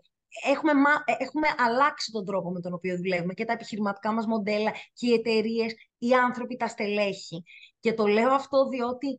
έχουμε 1.18 1.48
αλλάξει 1.56 2.12
τον 2.12 2.24
τρόπο 2.24 2.50
με 2.50 2.60
τον 2.60 2.72
οποίο 2.72 2.96
δουλεύουμε 2.96 3.34
και 3.34 3.44
τα 3.44 3.52
επιχειρηματικά 3.52 4.12
μας 4.12 4.26
μοντέλα 4.26 4.70
και 4.92 5.06
οι 5.06 5.12
εταιρείες, 5.12 5.74
οι 5.98 6.12
άνθρωποι, 6.12 6.56
τα 6.56 6.66
στελέχη. 6.66 7.42
Και 7.80 7.92
το 7.94 8.06
λέω 8.06 8.32
αυτό 8.32 8.68
διότι 8.68 9.16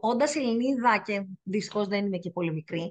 όντας 0.00 0.36
Ελληνίδα 0.36 0.98
και 0.98 1.26
δυστυχώς 1.42 1.86
δεν 1.86 2.06
είμαι 2.06 2.18
και 2.18 2.30
πολύ 2.30 2.52
μικρή, 2.52 2.90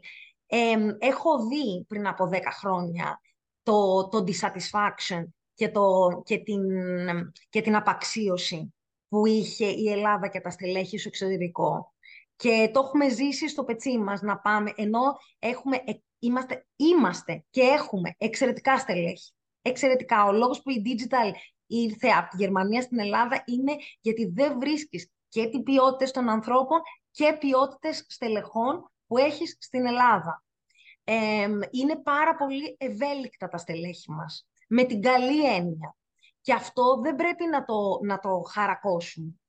έχω 0.99 1.47
δει 1.47 1.86
πριν 1.88 2.08
από 2.08 2.30
10 2.32 2.39
χρόνια 2.60 3.21
το, 3.63 4.08
το 4.08 4.23
dissatisfaction 4.27 5.23
και, 5.54 5.69
το, 5.69 6.08
και, 6.23 6.38
την, 6.38 6.62
και 7.49 7.62
την 7.62 7.75
απαξίωση 7.75 8.73
που 9.08 9.25
είχε 9.25 9.65
η 9.65 9.89
Ελλάδα 9.89 10.27
και 10.27 10.41
τα 10.41 10.49
στελέχη 10.49 10.97
στο 10.97 11.08
εξωτερικό. 11.08 11.90
Και 12.41 12.69
το 12.73 12.80
έχουμε 12.80 13.10
ζήσει 13.10 13.49
στο 13.49 13.63
πετσί 13.63 13.97
μας 13.97 14.21
να 14.21 14.39
πάμε, 14.39 14.73
ενώ 14.75 15.17
έχουμε 15.39 15.84
είμαστε, 16.19 16.65
είμαστε 16.75 17.45
και 17.49 17.62
έχουμε 17.62 18.15
εξαιρετικά 18.17 18.77
στελέχη. 18.77 19.32
Εξαιρετικά. 19.62 20.25
Ο 20.25 20.32
λόγος 20.32 20.62
που 20.62 20.69
η 20.69 20.82
Digital 20.86 21.32
ήρθε 21.65 22.08
από 22.08 22.30
τη 22.30 22.38
Γερμανία 22.38 22.82
στην 22.82 22.99
Ελλάδα 22.99 23.43
είναι 23.45 23.75
γιατί 24.01 24.25
δεν 24.25 24.60
βρίσκεις 24.60 25.12
και 25.30 25.47
τι 25.47 25.62
ποιότητες 25.62 26.12
των 26.12 26.30
ανθρώπων 26.30 26.80
και 27.12 27.38
ποιότητες 27.39 28.06
στελεχών 28.08 28.91
που 29.08 29.17
έχεις 29.17 29.58
στην 29.60 29.86
Ελλάδα. 29.86 30.43
είναι 31.71 31.95
πάρα 32.04 32.36
πολύ 32.36 32.75
ευέλικτα 32.80 33.47
τα 33.47 33.58
στελέχη 33.58 34.12
μας, 34.12 34.47
με 34.67 34.84
την 34.84 35.01
καλή 35.01 35.45
έννοια. 35.45 35.95
Και 36.41 36.54
αυτό 36.54 36.99
δεν 37.01 37.15
πρέπει 37.15 37.45
να 37.45 37.65
το, 37.65 37.99
να 38.01 38.19
το 38.19 38.41
χαρακώσουμε. 38.51 39.40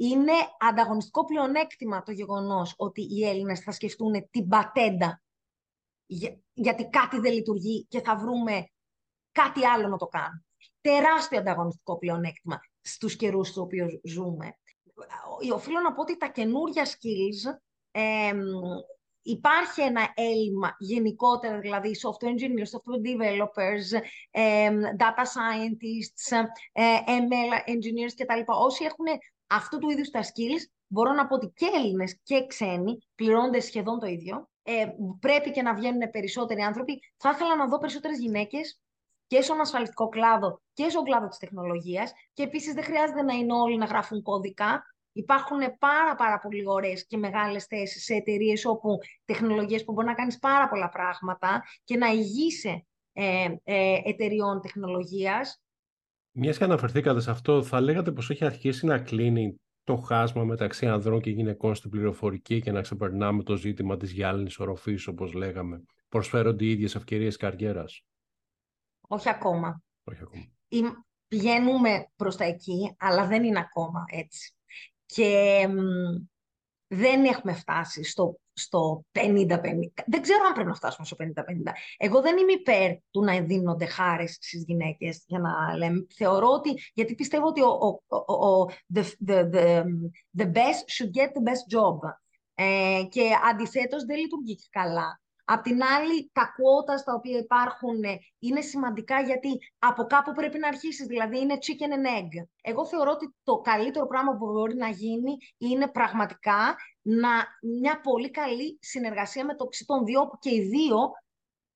Είναι 0.00 0.32
ανταγωνιστικό 0.58 1.24
πλεονέκτημα 1.24 2.02
το 2.02 2.12
γεγονός 2.12 2.74
ότι 2.76 3.00
οι 3.00 3.26
Έλληνες 3.26 3.60
θα 3.60 3.72
σκεφτούν 3.72 4.28
την 4.30 4.48
πατέντα 4.48 5.22
γιατί 6.52 6.88
κάτι 6.90 7.18
δεν 7.18 7.32
λειτουργεί 7.32 7.86
και 7.88 8.00
θα 8.00 8.16
βρούμε 8.16 8.68
κάτι 9.32 9.66
άλλο 9.66 9.88
να 9.88 9.96
το 9.96 10.06
κάνουμε. 10.06 10.44
Τεράστιο 10.80 11.38
ανταγωνιστικό 11.38 11.98
πλεονέκτημα 11.98 12.60
στους 12.80 13.16
καιρούς 13.16 13.48
στους 13.48 13.62
οποίους 13.62 14.00
ζούμε. 14.04 14.58
Οφείλω 15.52 15.80
να 15.80 15.92
πω 15.92 16.00
ότι 16.00 16.16
τα 16.16 16.28
καινούργια 16.28 16.86
skills 16.86 17.58
υπάρχει 19.22 19.80
ένα 19.82 20.12
έλλειμμα 20.14 20.76
γενικότερα, 20.78 21.58
δηλαδή 21.58 21.90
software 22.02 22.28
engineers, 22.28 22.70
software 22.76 23.02
developers, 23.08 24.00
data 24.96 25.24
scientists, 25.34 26.46
ε, 26.72 26.96
ML 27.06 27.70
engineers 27.70 28.12
κτλ. 28.16 28.40
Όσοι 28.46 28.84
έχουν 28.84 29.06
αυτού 29.48 29.78
του 29.78 29.90
είδους 29.90 30.10
τα 30.10 30.22
skills, 30.22 30.70
μπορώ 30.86 31.12
να 31.12 31.26
πω 31.26 31.34
ότι 31.34 31.52
και 31.54 31.66
Έλληνες 31.74 32.20
και 32.22 32.46
ξένοι 32.46 32.98
πληρώνονται 33.14 33.60
σχεδόν 33.60 33.98
το 33.98 34.06
ίδιο 34.06 34.48
ε, 34.62 34.86
πρέπει 35.20 35.50
και 35.50 35.62
να 35.62 35.74
βγαίνουν 35.74 36.10
περισσότεροι 36.10 36.60
άνθρωποι. 36.60 36.98
Θα 37.16 37.30
ήθελα 37.30 37.56
να 37.56 37.66
δω 37.66 37.78
περισσότερες 37.78 38.18
γυναίκες 38.18 38.80
και 39.26 39.40
στον 39.40 39.60
ασφαλιστικό 39.60 40.08
κλάδο 40.08 40.60
και 40.72 40.88
στον 40.88 41.04
κλάδο 41.04 41.28
της 41.28 41.38
τεχνολογίας. 41.38 42.12
Και 42.32 42.42
επίσης 42.42 42.74
δεν 42.74 42.84
χρειάζεται 42.84 43.22
να 43.22 43.34
είναι 43.34 43.52
όλοι 43.52 43.76
να 43.76 43.84
γράφουν 43.84 44.22
κώδικα. 44.22 44.82
Υπάρχουν 45.12 45.58
πάρα, 45.78 46.14
πάρα 46.14 46.38
πολύ 46.38 46.62
ωραίες 46.66 47.06
και 47.06 47.16
μεγάλες 47.16 47.64
θέσεις 47.64 48.04
σε 48.04 48.14
εταιρείες 48.14 48.64
όπου 48.64 48.98
τεχνολογίες 49.24 49.84
που 49.84 49.92
μπορεί 49.92 50.06
να 50.06 50.14
κάνεις 50.14 50.38
πάρα 50.38 50.68
πολλά 50.68 50.88
πράγματα 50.88 51.62
και 51.84 51.96
να 51.96 52.06
ηγείσαι 52.06 52.86
ε, 53.12 53.54
ε, 53.64 54.00
εταιριών 54.04 54.60
τεχνολογίας. 54.60 55.62
Μιας 56.40 56.58
και 56.58 56.64
αναφερθήκατε 56.64 57.20
σε 57.20 57.30
αυτό, 57.30 57.62
θα 57.62 57.80
λέγατε 57.80 58.12
πως 58.12 58.30
έχει 58.30 58.44
αρχίσει 58.44 58.86
να 58.86 58.98
κλείνει 58.98 59.60
το 59.84 59.96
χάσμα 59.96 60.44
μεταξύ 60.44 60.86
ανδρών 60.86 61.20
και 61.20 61.30
γυναικών 61.30 61.74
στην 61.74 61.90
πληροφορική 61.90 62.60
και 62.60 62.72
να 62.72 62.80
ξεπερνάμε 62.80 63.42
το 63.42 63.56
ζήτημα 63.56 63.96
της 63.96 64.12
γυάλινης 64.12 64.58
οροφής, 64.58 65.06
όπως 65.06 65.32
λέγαμε. 65.32 65.82
Προσφέρονται 66.08 66.64
οι 66.64 66.70
ίδιες 66.70 66.94
ευκαιρίες 66.94 67.36
καριέρας; 67.36 68.04
Όχι 69.00 69.28
ακόμα. 69.28 69.82
Όχι 70.04 70.22
ακόμα. 70.22 70.96
πηγαίνουμε 71.28 72.10
προς 72.16 72.36
τα 72.36 72.44
εκεί, 72.44 72.94
αλλά 72.98 73.26
δεν 73.26 73.44
είναι 73.44 73.58
ακόμα 73.58 74.04
έτσι. 74.06 74.54
Και 75.06 75.66
δεν 76.86 77.24
έχουμε 77.24 77.52
φτάσει 77.52 78.02
στο, 78.02 78.40
στο 78.58 79.04
50-50. 79.12 79.20
Δεν 80.06 80.22
ξέρω 80.22 80.44
αν 80.46 80.52
πρέπει 80.54 80.68
να 80.68 80.74
φτάσουμε 80.74 81.06
στο 81.06 81.16
50-50. 81.20 81.24
Εγώ 81.96 82.20
δεν 82.20 82.36
είμαι 82.36 82.52
υπέρ 82.52 82.90
του 83.10 83.24
να 83.24 83.40
δίνονται 83.40 83.84
χάρες 83.86 84.32
στις 84.32 84.64
γυναίκες, 84.66 85.24
για 85.26 85.38
να 85.38 85.76
λέμε. 85.76 86.06
Θεωρώ 86.14 86.48
ότι, 86.48 86.74
γιατί 86.94 87.14
πιστεύω 87.14 87.46
ότι 87.46 87.62
ο, 87.62 88.00
ο, 88.34 88.70
the, 88.94 89.02
the, 89.28 89.50
the, 89.52 89.84
the 90.38 90.46
best 90.52 90.84
should 90.94 91.10
get 91.18 91.28
the 91.28 91.44
best 91.48 91.78
job. 91.78 91.98
Ε, 92.54 93.02
και 93.08 93.30
αντιθέτως 93.50 94.04
δεν 94.04 94.18
λειτουργεί 94.18 94.58
καλά. 94.70 95.20
Απ' 95.50 95.62
την 95.62 95.82
άλλη, 95.82 96.30
τα 96.32 96.52
κουότα 96.56 96.94
τα 97.04 97.14
οποία 97.14 97.38
υπάρχουν 97.38 98.02
ε, 98.02 98.18
είναι 98.38 98.60
σημαντικά 98.60 99.20
γιατί 99.20 99.58
από 99.78 100.04
κάπου 100.04 100.32
πρέπει 100.32 100.58
να 100.58 100.68
αρχίσεις, 100.68 101.06
δηλαδή 101.06 101.38
είναι 101.38 101.58
chicken 101.60 101.92
and 101.96 102.18
egg. 102.18 102.46
Εγώ 102.60 102.86
θεωρώ 102.86 103.10
ότι 103.10 103.34
το 103.42 103.56
καλύτερο 103.56 104.06
πράγμα 104.06 104.36
που 104.36 104.46
μπορεί 104.46 104.74
να 104.74 104.88
γίνει 104.88 105.36
είναι 105.58 105.88
πραγματικά 105.88 106.76
να, 107.02 107.28
μια 107.80 108.00
πολύ 108.00 108.30
καλή 108.30 108.78
συνεργασία 108.80 109.44
μεταξύ 109.44 109.84
των 109.84 110.04
δύο, 110.04 110.26
που 110.26 110.38
και 110.38 110.54
οι 110.54 110.60
δύο 110.60 110.98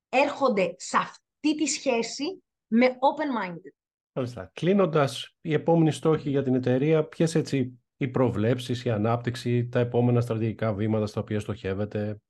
έρχονται 0.08 0.74
σε 0.76 0.96
αυτή 0.96 1.54
τη 1.56 1.66
σχέση 1.66 2.42
με 2.66 2.86
open-minded. 2.86 3.72
Μάλιστα. 4.12 4.50
Κλείνοντας, 4.54 5.34
οι 5.40 5.52
επόμενοι 5.52 5.92
στόχοι 5.92 6.30
για 6.30 6.42
την 6.42 6.54
εταιρεία, 6.54 7.04
ποιες 7.04 7.34
έτσι 7.34 7.80
οι 7.96 8.08
προβλέψεις, 8.08 8.84
η 8.84 8.90
ανάπτυξη, 8.90 9.68
τα 9.68 9.78
επόμενα 9.78 10.20
στρατηγικά 10.20 10.74
βήματα 10.74 11.06
στα 11.06 11.20
οποία 11.20 11.40
στοχεύετε; 11.40 12.20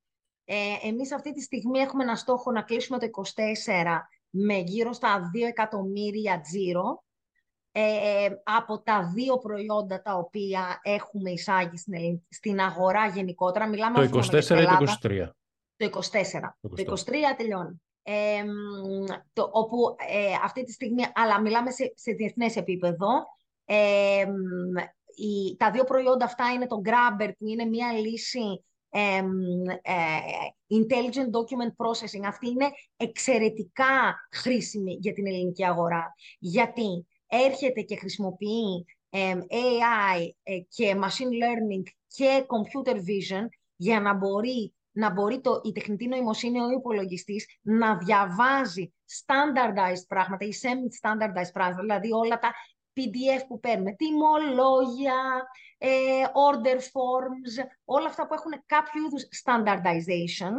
Ε, 0.45 0.89
εμείς 0.89 1.13
αυτή 1.13 1.33
τη 1.33 1.41
στιγμή 1.41 1.79
έχουμε 1.79 2.03
ένα 2.03 2.17
στόχο 2.17 2.53
να 2.53 2.63
κλείσουμε 2.63 2.99
το 2.99 3.07
24 3.13 3.23
με 4.31 4.55
γύρω 4.55 4.93
στα 4.93 5.31
2 5.35 5.47
εκατομμύρια 5.49 6.41
τζίρο 6.41 7.05
ε, 7.73 8.29
από 8.43 8.83
τα 8.83 9.11
δύο 9.15 9.39
προϊόντα 9.39 10.03
τα 10.03 10.15
οποία 10.15 10.81
έχουμε 10.83 11.31
εισάγει 11.31 11.77
στην, 11.77 12.23
στην 12.29 12.61
αγορά 12.61 13.07
γενικότερα. 13.07 13.69
Μιλάμε 13.69 14.09
το 14.09 14.19
24 14.19 14.41
ή 14.41 14.45
το 14.45 14.97
23. 15.03 15.29
Το 15.77 15.91
24. 15.93 16.01
Το 16.61 16.95
23, 17.07 17.13
τελειώνει. 17.37 17.83
Ε, 18.03 18.45
το, 19.33 19.49
όπου 19.53 19.77
ε, 20.09 20.35
αυτή 20.45 20.65
τη 20.65 20.73
στιγμή, 20.73 21.03
αλλά 21.15 21.41
μιλάμε 21.41 21.71
σε, 21.71 21.93
σε 21.95 22.13
διεθνές 22.13 22.57
επίπεδο, 22.57 23.07
ε, 23.65 24.25
η, 25.17 25.57
τα 25.57 25.71
δύο 25.71 25.85
προϊόντα 25.85 26.25
αυτά 26.25 26.53
είναι 26.53 26.67
το 26.67 26.81
Grabber, 26.85 27.31
που 27.39 27.47
είναι 27.47 27.65
μια 27.65 27.93
λύση 27.93 28.41
ε, 28.41 28.72
intelligent 30.67 31.31
document 31.39 31.73
processing. 31.77 32.25
Αυτή 32.27 32.49
είναι 32.49 32.71
εξαιρετικά 32.97 34.27
χρήσιμη 34.33 34.99
για 35.01 35.13
την 35.13 35.27
ελληνική 35.27 35.67
αγορά. 35.67 36.15
Γιατί 36.39 37.07
έρχεται 37.27 37.81
και 37.81 37.97
χρησιμοποιεί 37.97 38.85
AI 39.51 40.29
ε, 40.43 40.59
και 40.69 40.97
machine 40.97 41.35
learning 41.43 41.83
και 42.07 42.47
computer 42.47 42.95
vision 42.95 43.47
για 43.77 44.01
να 44.01 44.15
μπορεί, 44.15 44.75
να 44.91 45.13
μπορεί 45.13 45.41
το, 45.41 45.61
η 45.65 45.73
τεχνητή 45.73 46.07
νοημοσύνη, 46.07 46.61
ο 46.61 46.71
υπολογιστής 46.71 47.47
να 47.63 47.97
διαβάζει 47.97 48.93
standardized 49.21 50.07
πράγματα 50.09 50.45
ή 50.45 50.51
semi-standardized 50.63 51.53
πράγματα, 51.53 51.81
δηλαδή 51.81 52.13
όλα 52.13 52.39
τα 52.39 52.53
PDF 52.97 53.47
που 53.49 53.61
παίρνουμε, 53.61 53.93
τιμολόγια, 53.93 55.47
ε, 55.79 55.89
order 56.51 56.77
forms, 56.77 57.67
όλα 57.85 58.07
αυτά 58.07 58.27
που 58.27 58.35
έχουν 58.35 58.53
κάποιο 58.67 59.03
είδους 59.07 59.29
standardization, 59.45 60.53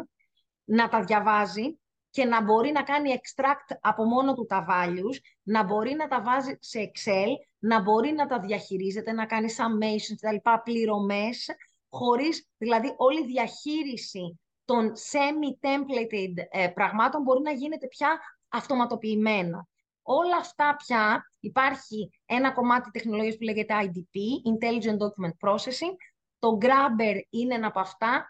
να 0.64 0.90
τα 0.90 1.04
διαβάζει 1.04 1.78
και 2.10 2.26
να 2.26 2.44
μπορεί 2.44 2.72
να 2.72 2.84
κάνει 2.84 3.22
extract 3.22 3.78
από 3.82 4.04
μόνο 4.04 4.34
του 4.34 4.46
τα 4.46 4.66
values, 4.70 5.18
να 5.44 5.64
μπορεί 5.64 5.94
να 5.94 6.08
τα 6.08 6.22
βάζει 6.22 6.58
σε 6.60 6.92
Excel, 6.92 7.30
να 7.60 7.82
μπορεί 7.82 8.12
να 8.12 8.28
τα 8.28 8.40
διαχειρίζεται, 8.40 9.12
να 9.12 9.26
κάνει 9.26 9.54
summations, 9.58 10.18
τα 10.22 10.32
λοιπά, 10.32 10.62
πληρωμές, 10.62 11.50
χωρίς, 11.90 12.48
δηλαδή 12.58 12.94
όλη 12.98 13.20
η 13.20 13.26
διαχείριση 13.26 14.40
των 14.66 14.92
semi-templated 15.12 16.34
ε, 16.50 16.68
πραγμάτων 16.68 17.22
μπορεί 17.22 17.42
να 17.42 17.52
γίνεται 17.52 17.88
πια 17.88 18.20
αυτοματοποιημένα. 18.50 19.68
Όλα 20.02 20.36
αυτά 20.36 20.76
πια 20.76 21.33
υπάρχει 21.44 22.10
ένα 22.26 22.52
κομμάτι 22.52 22.92
τεχνολογίας 22.92 23.38
που 23.38 23.44
λέγεται 23.44 23.74
IDP, 23.82 24.18
Intelligent 24.54 24.98
Document 24.98 25.50
Processing. 25.50 25.96
Το 26.40 26.58
Grabber 26.62 27.20
είναι 27.30 27.56
ένα 27.56 27.68
από 27.68 27.80
αυτά 27.80 28.26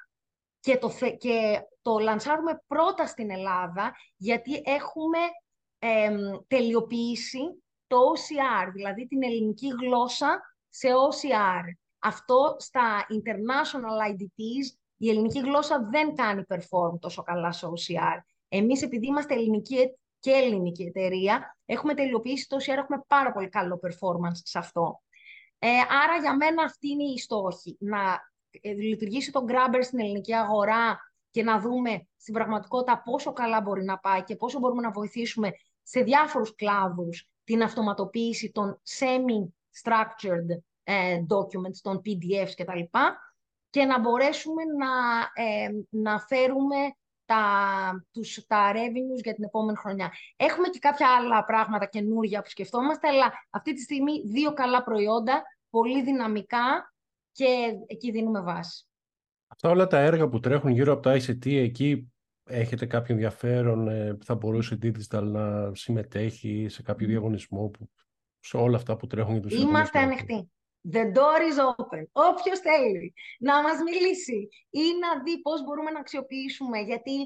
και 0.60 0.78
το, 0.78 0.92
και 1.18 1.62
το 1.82 1.98
λανσάρουμε 1.98 2.64
πρώτα 2.68 3.06
στην 3.06 3.32
Ελλάδα 3.32 3.96
γιατί 4.16 4.62
έχουμε 4.66 5.18
τελειοποιήσει 6.48 7.64
το 7.88 7.98
OCR, 7.98 8.72
δηλαδή 8.74 9.08
την 9.08 9.24
ελληνική 9.24 9.68
γλώσσα 9.68 10.42
σε 10.70 10.88
OCR. 10.88 11.64
Αυτό 12.00 12.56
στα 12.60 13.06
international 13.10 14.12
IDPs 14.12 14.78
η 14.98 15.10
ελληνική 15.10 15.40
γλώσσα 15.40 15.88
δεν 15.92 16.16
κάνει 16.16 16.44
perform 16.48 17.00
τόσο 17.00 17.24
καλά 17.24 17.52
σε 17.52 17.68
OCR. 17.68 18.20
Εμείς 18.48 18.82
επειδή 18.82 19.06
είμαστε 19.06 19.34
ελληνική 19.34 19.90
και 20.24 20.32
ελληνική 20.32 20.84
εταιρεία, 20.84 21.58
έχουμε 21.66 21.94
τελειοποιήσει 21.94 22.48
το 22.48 22.58
OCR, 22.60 22.78
έχουμε 22.78 23.04
πάρα 23.08 23.32
πολύ 23.32 23.50
καλό 23.50 23.80
performance 23.84 24.40
σε 24.44 24.58
αυτό. 24.58 25.02
Ε, 25.60 25.68
άρα 25.68 26.18
για 26.22 26.36
μένα 26.36 26.64
αυτή 26.64 26.90
είναι 26.90 27.04
η 27.04 27.18
στόχη, 27.18 27.78
να 27.80 28.00
ε, 28.62 28.72
λειτουργήσει 28.72 29.32
το 29.32 29.46
Grabber 29.48 29.80
στην 29.82 30.00
ελληνική 30.00 30.36
αγορά 30.36 31.00
και 31.32 31.44
να 31.44 31.60
δούμε 31.60 32.08
στην 32.18 32.34
πραγματικότητα 32.34 33.02
πόσο 33.02 33.34
καλά 33.34 33.62
μπορεί 33.62 33.84
να 33.84 33.98
πάει 33.98 34.24
και 34.24 34.36
πόσο 34.36 34.60
μπορούμε 34.60 34.82
να 34.82 34.92
βοηθήσουμε 34.92 35.52
σε 35.84 36.02
διάφορους 36.02 36.56
κλάδους 36.56 37.28
την 37.44 37.64
αυτοματοποίηση 37.64 38.52
των 38.52 38.82
semi-structured 39.00 40.62
ε, 40.84 41.20
documents, 41.30 41.78
των 41.82 42.02
PDFs 42.06 42.52
κτλ. 42.56 42.98
Και 43.70 43.86
να 43.86 44.00
μπορέσουμε 44.00 44.64
να, 44.64 45.20
ε, 45.44 45.70
να 45.90 46.20
φέρουμε 46.20 46.78
τα, 47.26 48.06
τους, 48.12 48.46
τα 48.48 48.72
revenues 48.72 49.22
για 49.24 49.34
την 49.34 49.44
επόμενη 49.44 49.78
χρονιά. 49.78 50.12
Έχουμε 50.36 50.68
και 50.68 50.80
κάποια 50.80 51.08
άλλα 51.16 51.44
πράγματα 51.44 51.86
καινούργια 51.86 52.42
που 52.42 52.50
σκεφτόμαστε, 52.50 53.08
αλλά 53.08 53.34
αυτή 53.50 53.74
τη 53.74 53.82
στιγμή 53.82 54.22
δύο 54.26 54.54
καλά 54.54 54.84
προϊόντα, 54.84 55.44
πολύ 55.70 56.04
δυναμικά 56.04 56.94
και 57.32 57.74
εκεί 57.88 58.12
δίνουμε 58.12 58.42
βάση. 58.42 58.88
Αυτά 59.48 59.70
όλα 59.70 59.88
τα 59.88 60.00
έργα 60.00 60.30
που 60.30 60.40
τρέχουν 60.40 60.72
γύρω 60.72 60.94
από 60.94 61.02
το 61.02 61.12
ICT, 61.12 61.46
εκεί 61.46 62.14
έχετε 62.44 62.86
κάποιο 62.86 63.14
ενδιαφέρον, 63.14 63.88
ε, 63.88 64.18
θα 64.24 64.36
μπορούσε 64.36 64.74
η 64.74 64.80
Digital 64.84 65.24
να 65.24 65.76
συμμετέχει 65.76 66.66
σε 66.70 66.82
κάποιο 66.82 67.08
διαγωνισμό 67.08 67.68
που, 67.68 67.90
σε 68.40 68.58
όλα 68.58 68.78
αυτά 68.78 68.98
που 68.98 69.08
τρέχουν 69.08 69.32
για 69.32 69.42
τους 69.42 69.54
Είμαστε 69.54 70.00
ανοιχτοί. 70.00 70.52
The 70.92 71.04
door 71.16 71.40
is 71.52 71.58
open. 71.78 72.04
Όποιος 72.12 72.60
θέλει 72.60 73.14
να 73.40 73.62
μας 73.62 73.82
μιλήσει 73.84 74.50
ή 74.70 74.84
να 75.00 75.24
δει 75.24 75.42
πώς 75.42 75.64
μπορούμε 75.64 75.92
να 75.92 76.00
αξιοποιήσουμε, 76.00 76.80
γιατί 76.80 77.26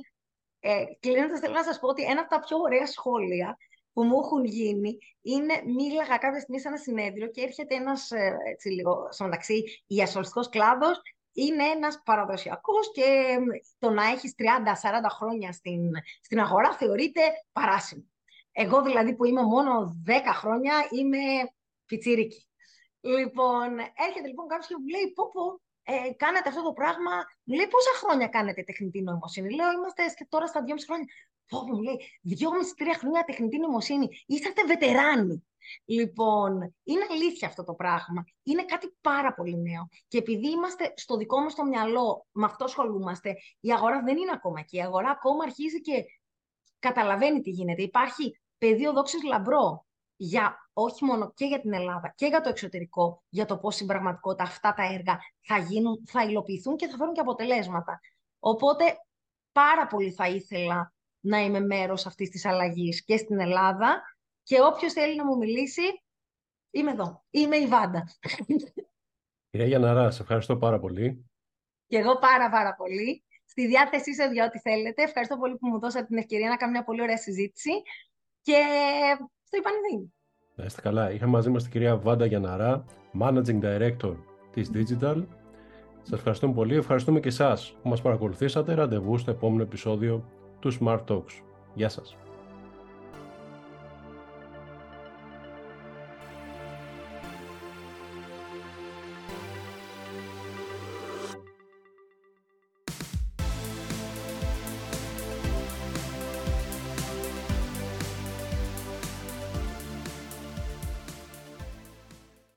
ε, 0.60 0.84
κλείνοντας 1.00 1.39
θέλω 1.39 1.54
να 1.54 1.63
σας 1.63 1.80
πω 1.80 1.88
ότι 1.88 2.04
ένα 2.04 2.22
από 2.22 2.30
τα 2.30 2.39
πιο 2.39 2.58
ωραία 2.58 2.86
σχόλια 2.86 3.58
που 3.93 4.04
μου 4.04 4.20
έχουν 4.24 4.46
γίνει 4.46 4.98
είναι 5.22 5.62
μίλαγα 5.65 6.17
κάποια 6.17 6.39
στιγμή 6.39 6.60
σε 6.60 6.67
ένα 6.67 6.78
συνέδριο 6.78 7.28
και 7.28 7.41
έρχεται 7.41 7.76
ένας, 7.76 8.12
ε, 8.12 8.38
έτσι 8.46 8.70
λίγο, 8.70 9.08
στο 9.12 9.24
μεταξύ, 9.24 9.63
η 9.88 10.02
ασφαλιστικός 10.02 10.50
κλάδος 10.50 11.02
είναι 11.34 11.63
ένας 11.63 12.02
παραδοσιακός 12.06 12.91
και 12.91 13.38
το 13.80 13.89
να 13.89 14.06
έχεις 14.08 14.34
30-40 14.38 15.10
χρόνια 15.10 15.52
στην, 15.52 15.91
στην 16.22 16.39
αγορά 16.39 16.74
θεωρείται 16.74 17.22
παράσιμο. 17.52 18.04
Εγώ 18.52 18.82
δηλαδή 18.82 19.15
που 19.15 19.26
είμαι 19.26 19.41
μόνο 19.41 20.04
10 20.06 20.12
χρόνια 20.34 20.74
είμαι 20.91 21.17
πιτσίρικη. 21.86 22.46
Λοιπόν, 23.15 23.70
έρχεται 24.08 24.28
λοιπόν 24.28 24.48
κάποιος 24.48 24.67
και 24.67 24.76
μου 24.80 24.88
λέει 24.88 25.12
πω 25.15 25.24
πω, 25.34 25.62
ε, 25.84 26.13
κάνετε 26.13 26.50
αυτό 26.50 26.63
το 26.63 26.74
πράγμα. 26.74 27.13
Μου 27.43 27.56
λέει 27.56 27.67
πόσα 27.67 27.93
χρόνια 28.02 28.28
κάνετε 28.28 28.63
τεχνητή 28.63 29.02
νοημοσύνη; 29.02 29.54
Λέω 29.54 29.72
είμαστε 29.72 30.04
τώρα 30.30 30.48
στα 30.48 30.63
2,5 30.67 30.86
χρόνια. 30.88 31.06
Πω, 31.50 31.63
μου 31.67 31.82
λέει, 31.82 31.98
δυόμιση-τρία 32.22 32.93
χρόνια 32.93 33.24
τεχνητή 33.24 33.58
νοημοσύνη. 33.58 34.08
Είσαστε 34.26 34.65
βετεράνοι. 34.65 35.48
Λοιπόν, 35.86 36.76
είναι 36.84 37.06
αλήθεια 37.12 37.48
αυτό 37.48 37.63
το 37.63 37.74
πράγμα. 37.74 38.24
Είναι 38.43 38.65
κάτι 38.65 38.98
πάρα 39.02 39.34
πολύ 39.34 39.58
νέο. 39.58 39.88
Και 40.08 40.17
επειδή 40.17 40.50
είμαστε 40.50 40.93
στο 40.96 41.17
δικό 41.17 41.39
μας 41.39 41.56
το 41.56 41.65
μυαλό, 41.65 42.28
με 42.32 42.46
αυτό 42.46 42.63
ασχολούμαστε, 42.63 43.36
η 43.60 43.72
αγορά 43.72 44.02
δεν 44.04 44.17
είναι 44.17 44.32
ακόμα 44.34 44.60
εκεί. 44.60 44.78
Η 44.78 44.82
αγορά 44.82 45.10
ακόμα 45.10 45.43
αρχίζει 45.43 45.82
και 45.82 46.06
καταλαβαίνει 46.80 47.41
τι 47.41 47.50
γίνεται. 47.50 47.82
Υπάρχει 47.82 48.39
πεδίο 48.58 48.91
δόξης 48.91 49.24
λαμπρό 49.24 49.87
για 50.17 50.69
όχι 50.73 51.06
μόνο 51.06 51.32
και 51.34 51.45
για 51.45 51.60
την 51.62 51.73
Ελλάδα 51.73 52.13
και 52.15 52.25
για 52.25 52.41
το 52.41 52.49
εξωτερικό, 52.49 53.23
για 53.30 53.45
το 53.45 53.58
πώς 53.58 53.75
στην 53.75 53.88
πραγματικότητα 53.88 54.43
αυτά 54.43 54.73
τα 54.73 54.84
έργα 54.84 55.19
θα 55.41 55.58
γίνουν, 55.58 56.03
θα 56.08 56.23
υλοποιηθούν 56.23 56.75
και 56.75 56.88
θα 56.88 56.97
φέρουν 56.97 57.13
και 57.13 57.19
αποτελέσματα. 57.19 57.99
Οπότε 58.39 58.84
πάρα 59.51 59.88
πολύ 59.88 60.12
θα 60.12 60.27
ήθελα 60.27 60.93
να 61.19 61.39
είμαι 61.39 61.60
μέρος 61.60 62.06
αυτής 62.06 62.30
της 62.30 62.45
αλλαγής 62.45 63.03
και 63.03 63.17
στην 63.17 63.39
Ελλάδα 63.39 64.01
και 64.43 64.62
όποιος 64.62 64.93
θέλει 64.93 65.15
να 65.15 65.25
μου 65.25 65.38
μιλήσει, 65.38 66.03
είμαι 66.71 66.91
εδώ. 66.91 67.23
Είμαι 67.30 67.56
η 67.56 67.67
Βάντα. 67.67 68.03
Κυρία 69.49 69.67
Γιαναρά, 69.67 70.12
σε 70.12 70.21
ευχαριστώ 70.21 70.58
πάρα 70.58 70.80
πολύ. 70.80 71.25
Και 71.88 71.97
εγώ 71.97 72.17
πάρα 72.17 72.49
πάρα 72.49 72.75
πολύ. 72.75 73.23
Στη 73.45 73.67
διάθεσή 73.67 74.13
σας 74.13 74.32
για 74.32 74.45
ό,τι 74.45 74.60
θέλετε. 74.60 75.03
Ευχαριστώ 75.03 75.38
πολύ 75.38 75.58
που 75.58 75.67
μου 75.67 75.80
δώσατε 75.80 76.06
την 76.06 76.17
ευκαιρία 76.17 76.49
να 76.49 76.56
κάνω 76.58 76.71
μια 76.71 76.84
πολύ 76.84 77.01
ωραία 77.01 77.17
συζήτηση. 77.17 77.71
Και 78.41 78.63
στο 79.47 79.57
Ιπανιδίνη. 79.57 80.13
Να 80.55 80.63
είστε 80.65 80.81
καλά. 80.81 81.12
Είχαμε 81.12 81.31
μαζί 81.31 81.49
μας 81.49 81.63
την 81.63 81.71
κυρία 81.71 81.97
Βάντα 81.97 82.25
Γιαναρά, 82.25 82.86
Managing 83.19 83.62
Director 83.62 84.15
της 84.51 84.71
Digital. 84.73 85.25
Σας 86.01 86.17
ευχαριστούμε 86.17 86.53
πολύ. 86.53 86.75
Ευχαριστούμε 86.75 87.19
και 87.19 87.27
εσάς 87.27 87.77
που 87.81 87.89
μας 87.89 88.01
παρακολουθήσατε. 88.01 88.73
Ραντεβού 88.73 89.17
στο 89.17 89.31
επόμενο 89.31 89.63
επεισόδιο 89.63 90.23
του 90.60 90.71
Smart 90.79 91.03
Talks. 91.07 91.41
Γεια 91.73 91.89
σας. 91.89 92.17